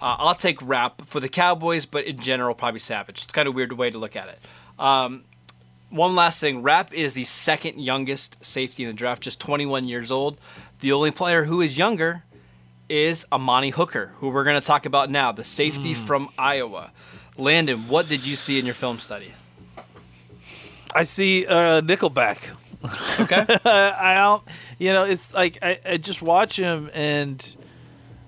uh, 0.00 0.16
I'll 0.18 0.34
take 0.34 0.60
Rapp 0.60 1.06
for 1.06 1.20
the 1.20 1.28
Cowboys, 1.28 1.86
but 1.86 2.04
in 2.04 2.18
general, 2.18 2.54
probably 2.54 2.80
Savage. 2.80 3.24
It's 3.24 3.32
kind 3.32 3.48
of 3.48 3.54
a 3.54 3.56
weird 3.56 3.72
way 3.72 3.90
to 3.90 3.98
look 3.98 4.16
at 4.16 4.28
it. 4.28 4.38
Um, 4.78 5.24
one 5.90 6.14
last 6.14 6.40
thing 6.40 6.62
Rapp 6.62 6.92
is 6.92 7.14
the 7.14 7.24
second 7.24 7.80
youngest 7.80 8.44
safety 8.44 8.82
in 8.84 8.88
the 8.88 8.92
draft, 8.92 9.22
just 9.22 9.40
21 9.40 9.86
years 9.86 10.10
old. 10.10 10.38
The 10.80 10.92
only 10.92 11.10
player 11.10 11.44
who 11.44 11.60
is 11.60 11.78
younger 11.78 12.24
is 12.88 13.24
Amani 13.32 13.70
Hooker, 13.70 14.12
who 14.16 14.28
we're 14.28 14.44
going 14.44 14.60
to 14.60 14.66
talk 14.66 14.86
about 14.86 15.10
now, 15.10 15.32
the 15.32 15.44
safety 15.44 15.94
from 15.94 16.28
Iowa. 16.38 16.92
Landon, 17.36 17.88
what 17.88 18.08
did 18.08 18.24
you 18.24 18.36
see 18.36 18.58
in 18.58 18.66
your 18.66 18.74
film 18.74 18.98
study? 18.98 19.34
I 20.94 21.02
see 21.02 21.46
uh, 21.46 21.80
Nickelback. 21.82 22.38
Okay. 23.20 23.46
I 23.64 24.14
don't, 24.14 24.42
you 24.78 24.92
know, 24.92 25.04
it's 25.04 25.32
like 25.32 25.58
I, 25.62 25.78
I 25.84 25.96
just 25.96 26.22
watch 26.22 26.56
him 26.56 26.90
and. 26.94 27.56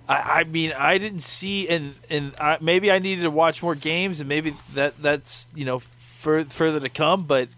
I, 0.09 0.41
I 0.41 0.45
mean, 0.45 0.73
I 0.73 0.97
didn't 0.97 1.21
see, 1.21 1.69
and 1.69 1.95
and 2.09 2.33
I, 2.41 2.57
maybe 2.63 2.91
I 2.91 2.99
needed 2.99 3.23
to 3.23 3.31
watch 3.31 3.63
more 3.63 3.75
games, 3.75 4.21
and 4.21 4.29
maybe 4.29 4.55
that 4.73 4.95
that's 5.03 5.51
you 5.55 5.67
know 5.67 5.81
fur, 5.81 6.45
further 6.45 6.81
to 6.81 6.89
come. 6.89 7.25
But 7.25 7.51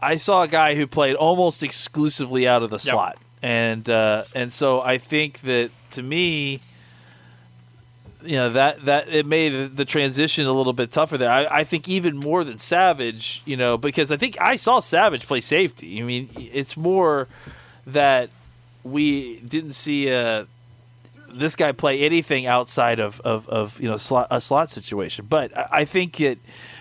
I 0.00 0.16
saw 0.16 0.42
a 0.42 0.48
guy 0.48 0.74
who 0.76 0.86
played 0.86 1.14
almost 1.16 1.62
exclusively 1.62 2.48
out 2.48 2.62
of 2.62 2.70
the 2.70 2.78
slot, 2.78 3.18
and 3.42 3.86
uh, 3.88 4.24
and 4.34 4.52
so 4.52 4.80
I 4.80 4.96
think 4.96 5.40
that 5.40 5.70
to 5.90 6.02
me, 6.02 6.60
you 8.22 8.36
know 8.36 8.50
that 8.50 8.84
that 8.84 9.08
it 9.08 9.26
made 9.26 9.76
the 9.76 9.84
transition 9.84 10.46
a 10.46 10.52
little 10.52 10.72
bit 10.72 10.92
tougher 10.92 11.18
there. 11.18 11.30
I, 11.30 11.46
I 11.60 11.64
think 11.64 11.88
even 11.88 12.16
more 12.16 12.44
than 12.44 12.58
Savage, 12.58 13.42
you 13.44 13.56
know, 13.56 13.76
because 13.76 14.10
I 14.10 14.16
think 14.16 14.36
I 14.40 14.56
saw 14.56 14.80
Savage 14.80 15.26
play 15.26 15.40
safety. 15.40 16.00
I 16.00 16.04
mean, 16.04 16.30
it's 16.36 16.76
more 16.76 17.28
that 17.86 18.30
we 18.82 19.40
didn't 19.40 19.72
see 19.72 20.08
a 20.08 20.46
this 21.28 21.56
guy 21.56 21.72
play 21.72 22.00
anything 22.00 22.46
outside 22.46 22.98
of, 23.00 23.20
of, 23.20 23.48
of 23.48 23.80
you 23.80 23.88
know 23.88 23.96
slot, 23.96 24.28
a 24.30 24.40
slot 24.40 24.70
situation. 24.70 25.26
But 25.28 25.56
I, 25.56 25.68
I 25.70 25.84
think 25.84 26.20
it, 26.20 26.38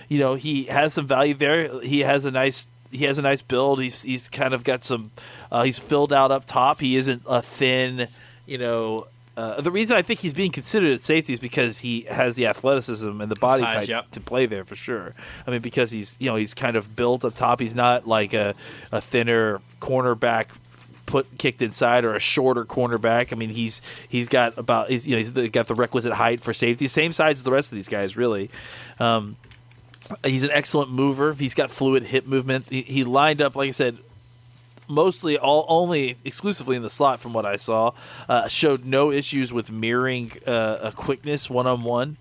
you 0.08 0.20
know, 0.20 0.36
he 0.36 0.66
has 0.66 0.94
some 0.94 1.08
value 1.08 1.34
there. 1.34 1.82
He 1.82 2.02
has 2.02 2.26
a 2.26 2.32
nice 2.32 2.68
he 2.92 3.06
has 3.06 3.18
a 3.18 3.22
nice 3.22 3.42
build. 3.42 3.82
He's 3.82 4.02
he's 4.02 4.30
kind 4.30 4.54
of 4.54 4.64
got 4.64 4.84
some. 4.84 5.12
Uh, 5.52 5.64
he's 5.64 5.78
filled 5.78 6.14
out 6.14 6.32
up 6.32 6.46
top. 6.46 6.80
He 6.80 6.96
isn't 6.96 7.24
a 7.26 7.42
thin, 7.42 8.08
you 8.46 8.58
know. 8.58 9.08
Uh, 9.38 9.60
the 9.60 9.72
reason 9.72 9.98
I 9.98 10.02
think 10.02 10.22
he's 10.22 10.34
being 10.34 10.52
considered 10.52 10.94
at 10.94 11.02
safety 11.02 11.34
is 11.34 11.40
because 11.40 11.80
he 11.80 12.08
has 12.10 12.36
the 12.36 12.48
athleticism 12.48 13.20
and 13.20 13.30
the 13.30 13.36
body 13.36 13.64
Size, 13.64 13.76
type 13.76 13.88
yep. 13.90 14.12
to 14.12 14.22
play 14.22 14.46
there 14.46 14.64
for 14.64 14.76
sure. 14.76 15.14
I 15.46 15.52
mean, 15.52 15.62
because 15.62 15.92
he's 15.92 16.16
you 16.20 16.30
know 16.30 16.36
he's 16.36 16.54
kind 16.54 16.78
of 16.78 16.96
built 16.96 17.26
up 17.26 17.36
top. 17.36 17.60
He's 17.60 17.76
not 17.76 18.08
like 18.08 18.34
a, 18.34 18.56
a 18.92 19.02
thinner 19.02 19.62
cornerback 19.82 20.48
put 21.06 21.38
kicked 21.38 21.62
inside 21.62 22.06
or 22.06 22.16
a 22.16 22.20
shorter 22.20 22.66
cornerback. 22.66 23.34
I 23.34 23.36
mean, 23.36 23.50
he's 23.50 23.82
he's 24.08 24.30
got 24.30 24.58
about 24.58 24.90
he's 24.90 25.08
you 25.08 25.16
know 25.16 25.18
he's 25.18 25.52
got 25.52 25.68
the 25.68 25.76
requisite 25.76 26.14
height 26.14 26.42
for 26.42 26.54
safety, 26.54 26.88
same 26.88 27.12
size 27.12 27.38
as 27.38 27.44
the 27.44 27.52
rest 27.52 27.72
of 27.72 27.76
these 27.76 27.90
guys, 27.90 28.16
really. 28.16 28.50
Um, 29.00 29.36
he's 30.24 30.44
an 30.44 30.52
excellent 30.52 30.92
mover. 30.92 31.34
He's 31.34 31.54
got 31.54 31.72
fluid 31.72 32.04
hip 32.04 32.26
movement. 32.26 32.68
He, 32.70 32.82
he 32.84 33.04
lined 33.04 33.42
up, 33.42 33.56
like 33.56 33.70
I 33.70 33.72
said, 33.72 33.98
mostly 34.88 35.38
all 35.38 35.66
only 35.68 36.18
exclusively 36.24 36.76
in 36.76 36.82
the 36.82 36.90
slot 36.90 37.20
from 37.20 37.34
what 37.34 37.46
I 37.46 37.56
saw. 37.56 37.92
Uh, 38.28 38.48
showed 38.48 38.86
no 38.86 39.12
issues 39.12 39.52
with 39.52 39.72
mirroring 39.72 40.32
uh, 40.46 40.80
a 40.82 40.92
quickness 40.92 41.50
one 41.50 41.68
on 41.68 41.84
one. 41.84 42.18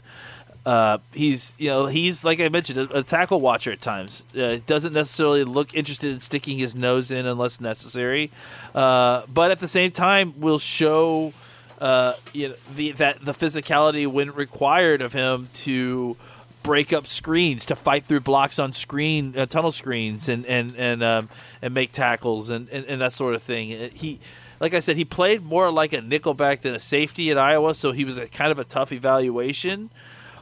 Uh, 0.67 0.97
he's 1.13 1.55
you 1.59 1.69
know 1.69 1.87
he's 1.87 2.25
like 2.25 2.41
I 2.41 2.49
mentioned 2.49 2.79
a, 2.79 2.99
a 2.99 3.03
tackle 3.03 3.41
watcher 3.41 3.73
at 3.73 3.83
times. 3.83 4.25
Uh, 4.35 4.59
doesn't 4.67 4.95
necessarily 4.95 5.45
look 5.45 5.75
interested 5.75 6.11
in 6.11 6.21
sticking 6.21 6.57
his 6.57 6.75
nose 6.75 7.11
in 7.11 7.27
unless 7.27 7.61
necessary, 7.61 8.31
uh, 8.75 9.23
but 9.33 9.51
at 9.51 9.59
the 9.59 9.69
same 9.69 9.91
time 9.91 10.41
will 10.41 10.59
show 10.59 11.35
uh, 11.83 12.15
you 12.33 12.49
know 12.49 12.55
the 12.75 12.93
that 12.93 13.23
the 13.23 13.33
physicality 13.33 14.07
when 14.07 14.33
required 14.33 15.03
of 15.03 15.13
him 15.13 15.51
to 15.53 16.17
break 16.65 16.93
up 16.93 17.07
screens 17.07 17.65
to 17.67 17.77
fight 17.77 18.05
through 18.05 18.21
blocks 18.21 18.59
on 18.59 18.73
screen 18.73 19.35
uh, 19.39 19.47
tunnel 19.47 19.71
screens 19.71 20.29
and 20.29 20.45
and 20.47 20.75
and 20.77 21.05
um, 21.05 21.29
and 21.63 21.73
make 21.73 21.93
tackles 21.93 22.51
and, 22.51 22.69
and, 22.71 22.85
and 22.87 23.01
that 23.01 23.13
sort 23.13 23.35
of 23.37 23.43
thing. 23.45 23.73
Uh, 23.73 23.89
He 23.93 24.19
like 24.61 24.75
I 24.75 24.81
said, 24.81 24.97
he 24.97 25.05
played 25.05 25.43
more 25.45 25.71
like 25.71 25.93
a 25.93 25.99
nickelback 25.99 26.63
than 26.63 26.75
a 26.75 26.81
safety 26.81 27.31
at 27.31 27.39
Iowa, 27.39 27.75
so 27.75 27.93
he 27.93 28.05
was 28.05 28.19
a 28.19 28.27
kind 28.27 28.51
of 28.51 28.59
a 28.59 28.65
tough 28.65 28.93
evaluation. 28.93 29.91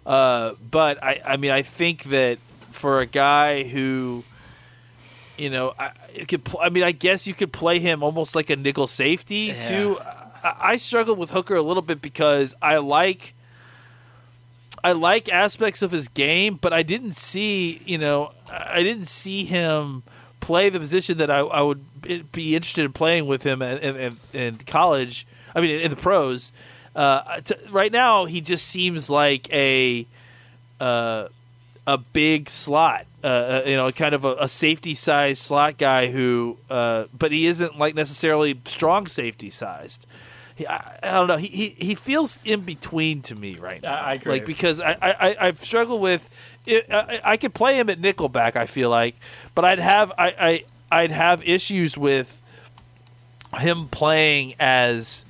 Uh, 0.07 0.53
but 0.71 1.03
I, 1.03 1.21
I 1.25 1.37
mean, 1.37 1.51
I 1.51 1.63
think 1.63 2.05
that 2.05 2.39
for 2.71 3.01
a 3.01 3.07
guy 3.07 3.63
who, 3.65 4.23
you 5.39 5.51
know, 5.51 5.75
I, 5.79 5.91
it 6.15 6.29
could. 6.29 6.45
pl- 6.45 6.61
I 6.63 6.69
mean, 6.69 6.83
I 6.85 6.93
guess 6.93 7.27
you 7.27 7.35
could 7.35 7.53
play 7.53 7.79
him 7.81 8.03
almost 8.03 8.35
like 8.37 8.51
a 8.51 8.57
nickel 8.57 8.87
safety 8.87 9.47
Yeah. 9.55 9.69
too. 9.69 9.99
I, 10.45 10.73
I 10.73 10.77
struggle 10.77 11.17
with 11.17 11.31
Hooker 11.31 11.57
a 11.57 11.63
little 11.63 11.83
bit 11.83 12.01
because 12.03 12.55
I 12.63 12.77
like. 12.79 13.35
I 14.85 14.93
like 14.93 15.29
aspects 15.29 15.83
of 15.83 15.93
his 15.93 16.09
game, 16.09 16.59
but 16.61 16.73
I 16.73 16.83
didn't 16.83 17.13
see, 17.13 17.81
you 17.87 17.99
know, 17.99 18.33
I 18.51 18.83
didn't 18.83 19.07
see 19.07 19.45
him 19.45 20.03
play 20.41 20.71
the 20.71 20.81
position 20.81 21.19
that 21.19 21.31
I, 21.31 21.39
I 21.39 21.63
would 21.63 22.33
be 22.33 22.57
interested 22.57 22.85
in 22.85 22.93
playing 22.93 23.27
with 23.27 23.45
him 23.45 23.63
in, 23.63 23.97
in, 23.97 24.17
in 24.33 24.57
college. 24.59 25.27
I 25.55 25.61
mean, 25.61 25.81
in 25.81 25.91
the 25.91 25.97
pros. 25.97 26.51
Uh, 26.97 27.41
right 27.71 27.93
now, 27.93 28.25
he 28.25 28.41
just 28.41 28.67
seems 28.67 29.09
like 29.09 29.51
a 29.53 30.07
uh, 30.81 31.29
a 31.87 31.99
big 31.99 32.49
slot, 32.49 33.07
uh, 33.25 33.27
uh, 33.27 33.63
you 33.67 33.77
know, 33.77 33.91
kind 33.93 34.15
of 34.15 34.25
a, 34.25 34.35
a 34.41 34.49
safety 34.49 34.95
size 34.95 35.39
slot 35.39 35.79
guy 35.79 36.11
who, 36.11 36.57
uh, 36.71 37.05
but 37.17 37.33
he 37.33 37.47
isn't 37.47 37.79
like 37.79 37.95
necessarily 37.95 38.61
strong 38.65 39.07
safety 39.07 39.51
sized. 39.51 40.07
He, 40.55 40.67
I, 40.67 40.99
I 41.03 41.11
don't 41.13 41.27
know. 41.29 41.37
He, 41.37 41.49
he 41.49 41.69
he 41.79 41.95
feels 41.95 42.39
in 42.45 42.61
between 42.61 43.23
to 43.23 43.35
me 43.35 43.57
right 43.59 43.83
now. 43.83 43.95
I- 43.95 44.11
I 44.11 44.15
agree. 44.15 44.33
Like 44.33 44.47
because 44.47 44.81
I 44.81 44.97
I, 45.01 45.37
I've 45.41 45.63
struggled 45.63 46.01
with. 46.01 46.29
It, 46.67 46.87
I, 46.93 47.21
I 47.25 47.37
could 47.39 47.55
play 47.55 47.77
him 47.79 47.91
at 47.91 48.01
nickelback. 48.01 48.55
I 48.57 48.67
feel 48.67 48.89
like, 48.91 49.17
but 49.55 49.65
I'd 49.65 49.79
have 49.81 50.13
I, 50.17 50.63
I 50.91 51.01
I'd 51.03 51.11
have 51.11 51.43
issues 51.43 51.97
with 51.99 52.41
him 53.59 53.89
playing 53.89 54.55
as 54.61 55.25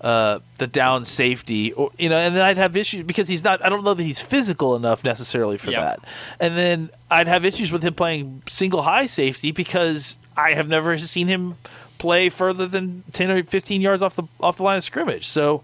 uh, 0.00 0.40
the 0.58 0.66
down 0.66 1.04
safety, 1.04 1.72
or 1.72 1.90
you 1.98 2.08
know, 2.08 2.16
and 2.16 2.36
then 2.36 2.44
I'd 2.44 2.58
have 2.58 2.76
issues 2.76 3.04
because 3.04 3.26
he's 3.28 3.42
not. 3.42 3.64
I 3.64 3.68
don't 3.68 3.84
know 3.84 3.94
that 3.94 4.02
he's 4.02 4.20
physical 4.20 4.76
enough 4.76 5.02
necessarily 5.04 5.56
for 5.56 5.70
Yep. 5.70 5.80
that. 5.80 6.08
And 6.40 6.56
then 6.56 6.90
I'd 7.10 7.28
have 7.28 7.44
issues 7.44 7.72
with 7.72 7.82
him 7.82 7.94
playing 7.94 8.42
single 8.46 8.82
high 8.82 9.06
safety 9.06 9.50
because 9.52 10.18
I 10.36 10.52
have 10.54 10.68
never 10.68 10.98
seen 10.98 11.26
him 11.28 11.56
play 11.98 12.28
further 12.28 12.66
than 12.66 13.04
ten 13.12 13.30
or 13.30 13.42
fifteen 13.44 13.80
yards 13.80 14.02
off 14.02 14.16
the 14.16 14.24
off 14.40 14.56
the 14.56 14.62
line 14.62 14.78
of 14.78 14.84
scrimmage. 14.84 15.28
So. 15.28 15.62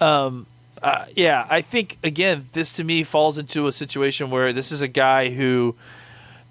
Um, 0.00 0.46
uh, 0.82 1.04
yeah, 1.14 1.46
I 1.50 1.60
think 1.60 1.98
again, 2.02 2.48
this 2.52 2.72
to 2.74 2.84
me 2.84 3.02
falls 3.02 3.36
into 3.36 3.66
a 3.66 3.72
situation 3.72 4.30
where 4.30 4.54
this 4.54 4.72
is 4.72 4.80
a 4.80 4.88
guy 4.88 5.28
who 5.28 5.76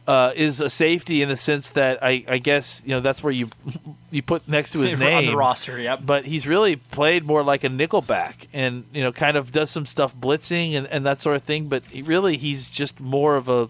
uh, 0.09 0.33
is 0.35 0.59
a 0.59 0.71
safety 0.71 1.21
in 1.21 1.29
the 1.29 1.35
sense 1.35 1.69
that 1.71 2.03
I, 2.03 2.23
I 2.27 2.39
guess 2.39 2.81
you 2.83 2.95
know 2.95 2.99
that's 2.99 3.21
where 3.21 3.31
you 3.31 3.51
you 4.11 4.23
put 4.23 4.47
next 4.47 4.71
to 4.71 4.79
his 4.79 4.93
on 4.95 4.99
name 4.99 5.27
the 5.27 5.37
roster. 5.37 5.79
Yep. 5.79 5.99
but 6.03 6.25
he's 6.25 6.47
really 6.47 6.77
played 6.77 7.25
more 7.25 7.43
like 7.43 7.63
a 7.63 7.69
nickelback 7.69 8.47
and 8.51 8.85
you 8.91 9.03
know 9.03 9.11
kind 9.11 9.37
of 9.37 9.51
does 9.51 9.69
some 9.69 9.85
stuff 9.85 10.15
blitzing 10.15 10.73
and, 10.73 10.87
and 10.87 11.05
that 11.05 11.21
sort 11.21 11.35
of 11.35 11.43
thing 11.43 11.67
but 11.67 11.83
he 11.85 12.01
really 12.01 12.37
he's 12.37 12.71
just 12.71 12.99
more 12.99 13.35
of 13.35 13.49
a 13.49 13.69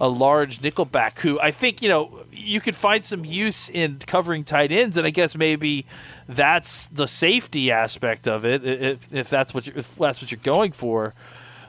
a 0.00 0.08
large 0.08 0.60
nickelback 0.60 1.18
who 1.18 1.40
I 1.40 1.50
think 1.50 1.82
you 1.82 1.88
know 1.88 2.24
you 2.32 2.60
could 2.60 2.76
find 2.76 3.04
some 3.04 3.24
use 3.24 3.68
in 3.68 3.98
covering 4.06 4.44
tight 4.44 4.70
ends 4.70 4.96
and 4.96 5.06
I 5.06 5.10
guess 5.10 5.34
maybe 5.34 5.86
that's 6.28 6.86
the 6.86 7.08
safety 7.08 7.70
aspect 7.70 8.28
of 8.28 8.44
it 8.44 8.64
if, 8.64 9.12
if 9.12 9.28
that's 9.28 9.52
what 9.52 9.66
if 9.66 9.96
that's 9.96 10.20
what 10.22 10.30
you're 10.30 10.40
going 10.42 10.72
for 10.72 11.14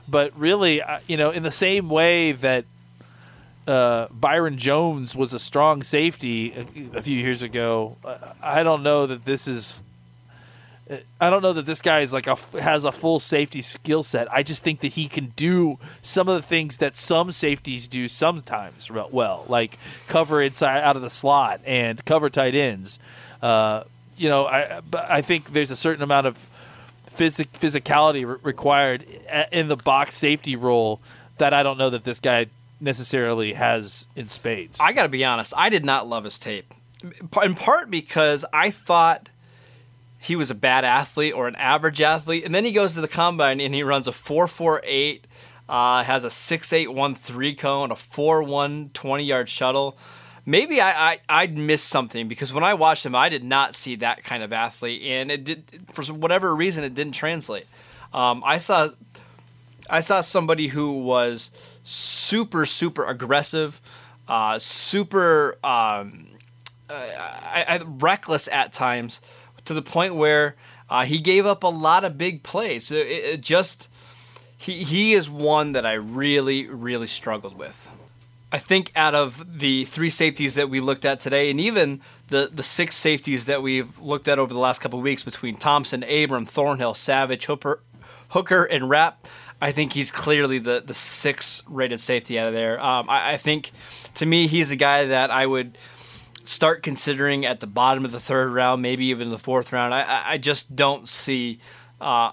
but 0.08 0.36
really 0.38 0.80
uh, 0.80 1.00
you 1.08 1.16
know 1.16 1.30
in 1.30 1.42
the 1.42 1.50
same 1.50 1.88
way 1.88 2.32
that 2.32 2.64
uh, 3.66 4.08
Byron 4.10 4.58
Jones 4.58 5.14
was 5.14 5.32
a 5.32 5.38
strong 5.38 5.82
safety 5.82 6.52
a, 6.52 6.98
a 6.98 7.02
few 7.02 7.16
years 7.16 7.42
ago. 7.42 7.96
Uh, 8.04 8.16
I 8.42 8.62
don't 8.62 8.82
know 8.82 9.06
that 9.06 9.24
this 9.24 9.46
is. 9.46 9.84
I 11.20 11.30
don't 11.30 11.42
know 11.42 11.52
that 11.52 11.66
this 11.66 11.82
guy 11.82 12.00
is 12.00 12.12
like 12.12 12.26
a 12.26 12.36
has 12.60 12.84
a 12.84 12.90
full 12.90 13.20
safety 13.20 13.62
skill 13.62 14.02
set. 14.02 14.32
I 14.32 14.42
just 14.42 14.62
think 14.62 14.80
that 14.80 14.88
he 14.88 15.08
can 15.08 15.32
do 15.36 15.78
some 16.02 16.28
of 16.28 16.34
the 16.34 16.42
things 16.42 16.78
that 16.78 16.96
some 16.96 17.30
safeties 17.30 17.86
do 17.86 18.08
sometimes 18.08 18.90
well, 18.90 19.44
like 19.48 19.78
cover 20.08 20.42
inside 20.42 20.82
out 20.82 20.96
of 20.96 21.02
the 21.02 21.10
slot 21.10 21.60
and 21.64 22.04
cover 22.04 22.28
tight 22.28 22.54
ends. 22.54 22.98
Uh, 23.40 23.84
you 24.16 24.28
know, 24.28 24.46
I 24.46 24.80
I 24.92 25.22
think 25.22 25.52
there's 25.52 25.70
a 25.70 25.76
certain 25.76 26.02
amount 26.02 26.26
of 26.26 26.50
physic- 27.06 27.52
physicality 27.52 28.26
re- 28.26 28.38
required 28.42 29.04
in 29.52 29.68
the 29.68 29.76
box 29.76 30.16
safety 30.16 30.56
role 30.56 31.00
that 31.38 31.54
I 31.54 31.62
don't 31.62 31.78
know 31.78 31.90
that 31.90 32.04
this 32.04 32.18
guy 32.18 32.46
necessarily 32.80 33.52
has 33.52 34.06
in 34.16 34.28
spades. 34.28 34.78
I 34.80 34.92
got 34.92 35.04
to 35.04 35.08
be 35.08 35.24
honest, 35.24 35.52
I 35.56 35.68
did 35.68 35.84
not 35.84 36.08
love 36.08 36.24
his 36.24 36.38
tape. 36.38 36.74
In 37.42 37.54
part 37.54 37.90
because 37.90 38.44
I 38.52 38.70
thought 38.70 39.28
he 40.22 40.36
was 40.36 40.50
a 40.50 40.54
bad 40.54 40.84
athlete 40.84 41.32
or 41.32 41.48
an 41.48 41.56
average 41.56 42.00
athlete, 42.02 42.44
and 42.44 42.54
then 42.54 42.64
he 42.66 42.72
goes 42.72 42.92
to 42.92 43.00
the 43.00 43.08
combine 43.08 43.58
and 43.58 43.74
he 43.74 43.82
runs 43.82 44.06
a 44.06 44.10
4.48, 44.10 45.22
uh, 45.66 46.04
has 46.04 46.24
a 46.24 46.28
6.813 46.28 47.56
cone, 47.56 47.90
a 47.90 47.94
4.1 47.94 48.92
20 48.92 49.24
yard 49.24 49.48
shuttle. 49.48 49.96
Maybe 50.44 50.78
I, 50.78 51.12
I 51.12 51.20
I'd 51.28 51.56
missed 51.56 51.86
something 51.86 52.28
because 52.28 52.52
when 52.52 52.64
I 52.64 52.74
watched 52.74 53.06
him, 53.06 53.14
I 53.14 53.30
did 53.30 53.44
not 53.44 53.74
see 53.76 53.96
that 53.96 54.22
kind 54.22 54.42
of 54.42 54.52
athlete, 54.52 55.02
and 55.02 55.30
it 55.30 55.44
did 55.44 55.84
for 55.92 56.04
whatever 56.12 56.54
reason 56.54 56.84
it 56.84 56.94
didn't 56.94 57.14
translate. 57.14 57.66
Um, 58.12 58.42
I 58.44 58.58
saw 58.58 58.90
I 59.88 60.00
saw 60.00 60.20
somebody 60.20 60.68
who 60.68 60.98
was 60.98 61.50
super 61.82 62.66
super 62.66 63.06
aggressive, 63.06 63.80
uh, 64.28 64.58
super 64.58 65.56
um, 65.64 66.26
uh, 66.90 66.92
I, 66.92 67.64
I, 67.68 67.80
reckless 67.84 68.48
at 68.48 68.72
times, 68.72 69.20
to 69.64 69.74
the 69.74 69.82
point 69.82 70.14
where 70.14 70.56
uh, 70.88 71.04
he 71.04 71.18
gave 71.18 71.46
up 71.46 71.62
a 71.62 71.68
lot 71.68 72.04
of 72.04 72.18
big 72.18 72.42
plays. 72.42 72.90
It, 72.90 73.06
it 73.06 73.40
just 73.40 73.88
he 74.56 74.84
he 74.84 75.12
is 75.14 75.30
one 75.30 75.72
that 75.72 75.86
I 75.86 75.94
really 75.94 76.66
really 76.66 77.06
struggled 77.06 77.56
with. 77.56 77.88
I 78.52 78.58
think 78.58 78.90
out 78.96 79.14
of 79.14 79.60
the 79.60 79.84
three 79.84 80.10
safeties 80.10 80.56
that 80.56 80.68
we 80.68 80.80
looked 80.80 81.04
at 81.04 81.20
today, 81.20 81.50
and 81.50 81.60
even 81.60 82.00
the, 82.28 82.50
the 82.52 82.64
six 82.64 82.96
safeties 82.96 83.46
that 83.46 83.62
we've 83.62 83.96
looked 84.00 84.26
at 84.26 84.40
over 84.40 84.52
the 84.52 84.58
last 84.58 84.80
couple 84.80 85.00
weeks 85.00 85.22
between 85.22 85.56
Thompson, 85.56 86.02
Abram, 86.02 86.46
Thornhill, 86.46 86.94
Savage, 86.94 87.46
Hooker, 87.46 87.80
Hooker 88.30 88.64
and 88.64 88.90
Rapp, 88.90 89.28
I 89.62 89.70
think 89.70 89.92
he's 89.92 90.10
clearly 90.10 90.58
the, 90.58 90.82
the 90.84 90.94
six 90.94 91.62
rated 91.68 92.00
safety 92.00 92.38
out 92.38 92.48
of 92.48 92.54
there. 92.54 92.80
Um, 92.80 93.08
I, 93.08 93.34
I, 93.34 93.36
think, 93.36 93.70
to 94.14 94.26
me, 94.26 94.48
he's 94.48 94.70
a 94.70 94.76
guy 94.76 95.06
that 95.06 95.30
I 95.30 95.46
would 95.46 95.78
start 96.50 96.82
considering 96.82 97.46
at 97.46 97.60
the 97.60 97.66
bottom 97.66 98.04
of 98.04 98.12
the 98.12 98.20
third 98.20 98.52
round, 98.52 98.82
maybe 98.82 99.06
even 99.06 99.30
the 99.30 99.38
fourth 99.38 99.72
round. 99.72 99.94
I, 99.94 100.22
I 100.26 100.38
just 100.38 100.74
don't 100.74 101.08
see. 101.08 101.60
Uh, 102.00 102.32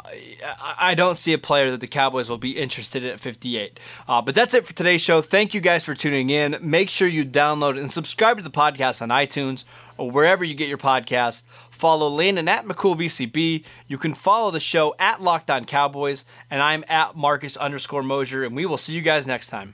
I 0.80 0.96
don't 0.96 1.18
see 1.18 1.34
a 1.34 1.38
player 1.38 1.72
that 1.72 1.82
the 1.82 1.88
Cowboys 1.88 2.30
will 2.30 2.38
be 2.38 2.58
interested 2.58 3.04
in 3.04 3.10
at 3.10 3.20
58. 3.20 3.82
Uh, 4.08 4.22
but 4.22 4.34
that's 4.34 4.54
it 4.54 4.66
for 4.66 4.74
today's 4.74 5.02
show. 5.02 5.22
Thank 5.22 5.54
you 5.54 5.60
guys 5.60 5.84
for 5.84 5.94
tuning 5.94 6.30
in. 6.30 6.58
Make 6.62 6.90
sure 6.90 7.06
you 7.06 7.26
download 7.26 7.78
and 7.78 7.92
subscribe 7.92 8.38
to 8.38 8.44
the 8.44 8.50
podcast 8.50 9.02
on 9.02 9.10
iTunes 9.10 9.66
or 9.98 10.10
wherever 10.10 10.46
you 10.46 10.56
get 10.56 10.70
your 10.70 10.78
podcasts. 10.78 11.44
Follow 11.70 12.08
Landon 12.08 12.48
at 12.48 12.66
McCoolBCB. 12.66 13.66
You 13.88 13.98
can 13.98 14.14
follow 14.14 14.52
the 14.52 14.62
show 14.62 14.96
at 15.00 15.22
Locked 15.22 15.52
On 15.52 15.66
Cowboys, 15.66 16.24
and 16.50 16.62
I'm 16.62 16.86
at 16.88 17.18
Marcus 17.18 17.58
underscore 17.58 18.04
Mosher, 18.04 18.46
and 18.46 18.56
we 18.56 18.66
will 18.66 18.78
see 18.78 18.94
you 18.94 19.02
guys 19.02 19.28
next 19.28 19.50
time. 19.50 19.74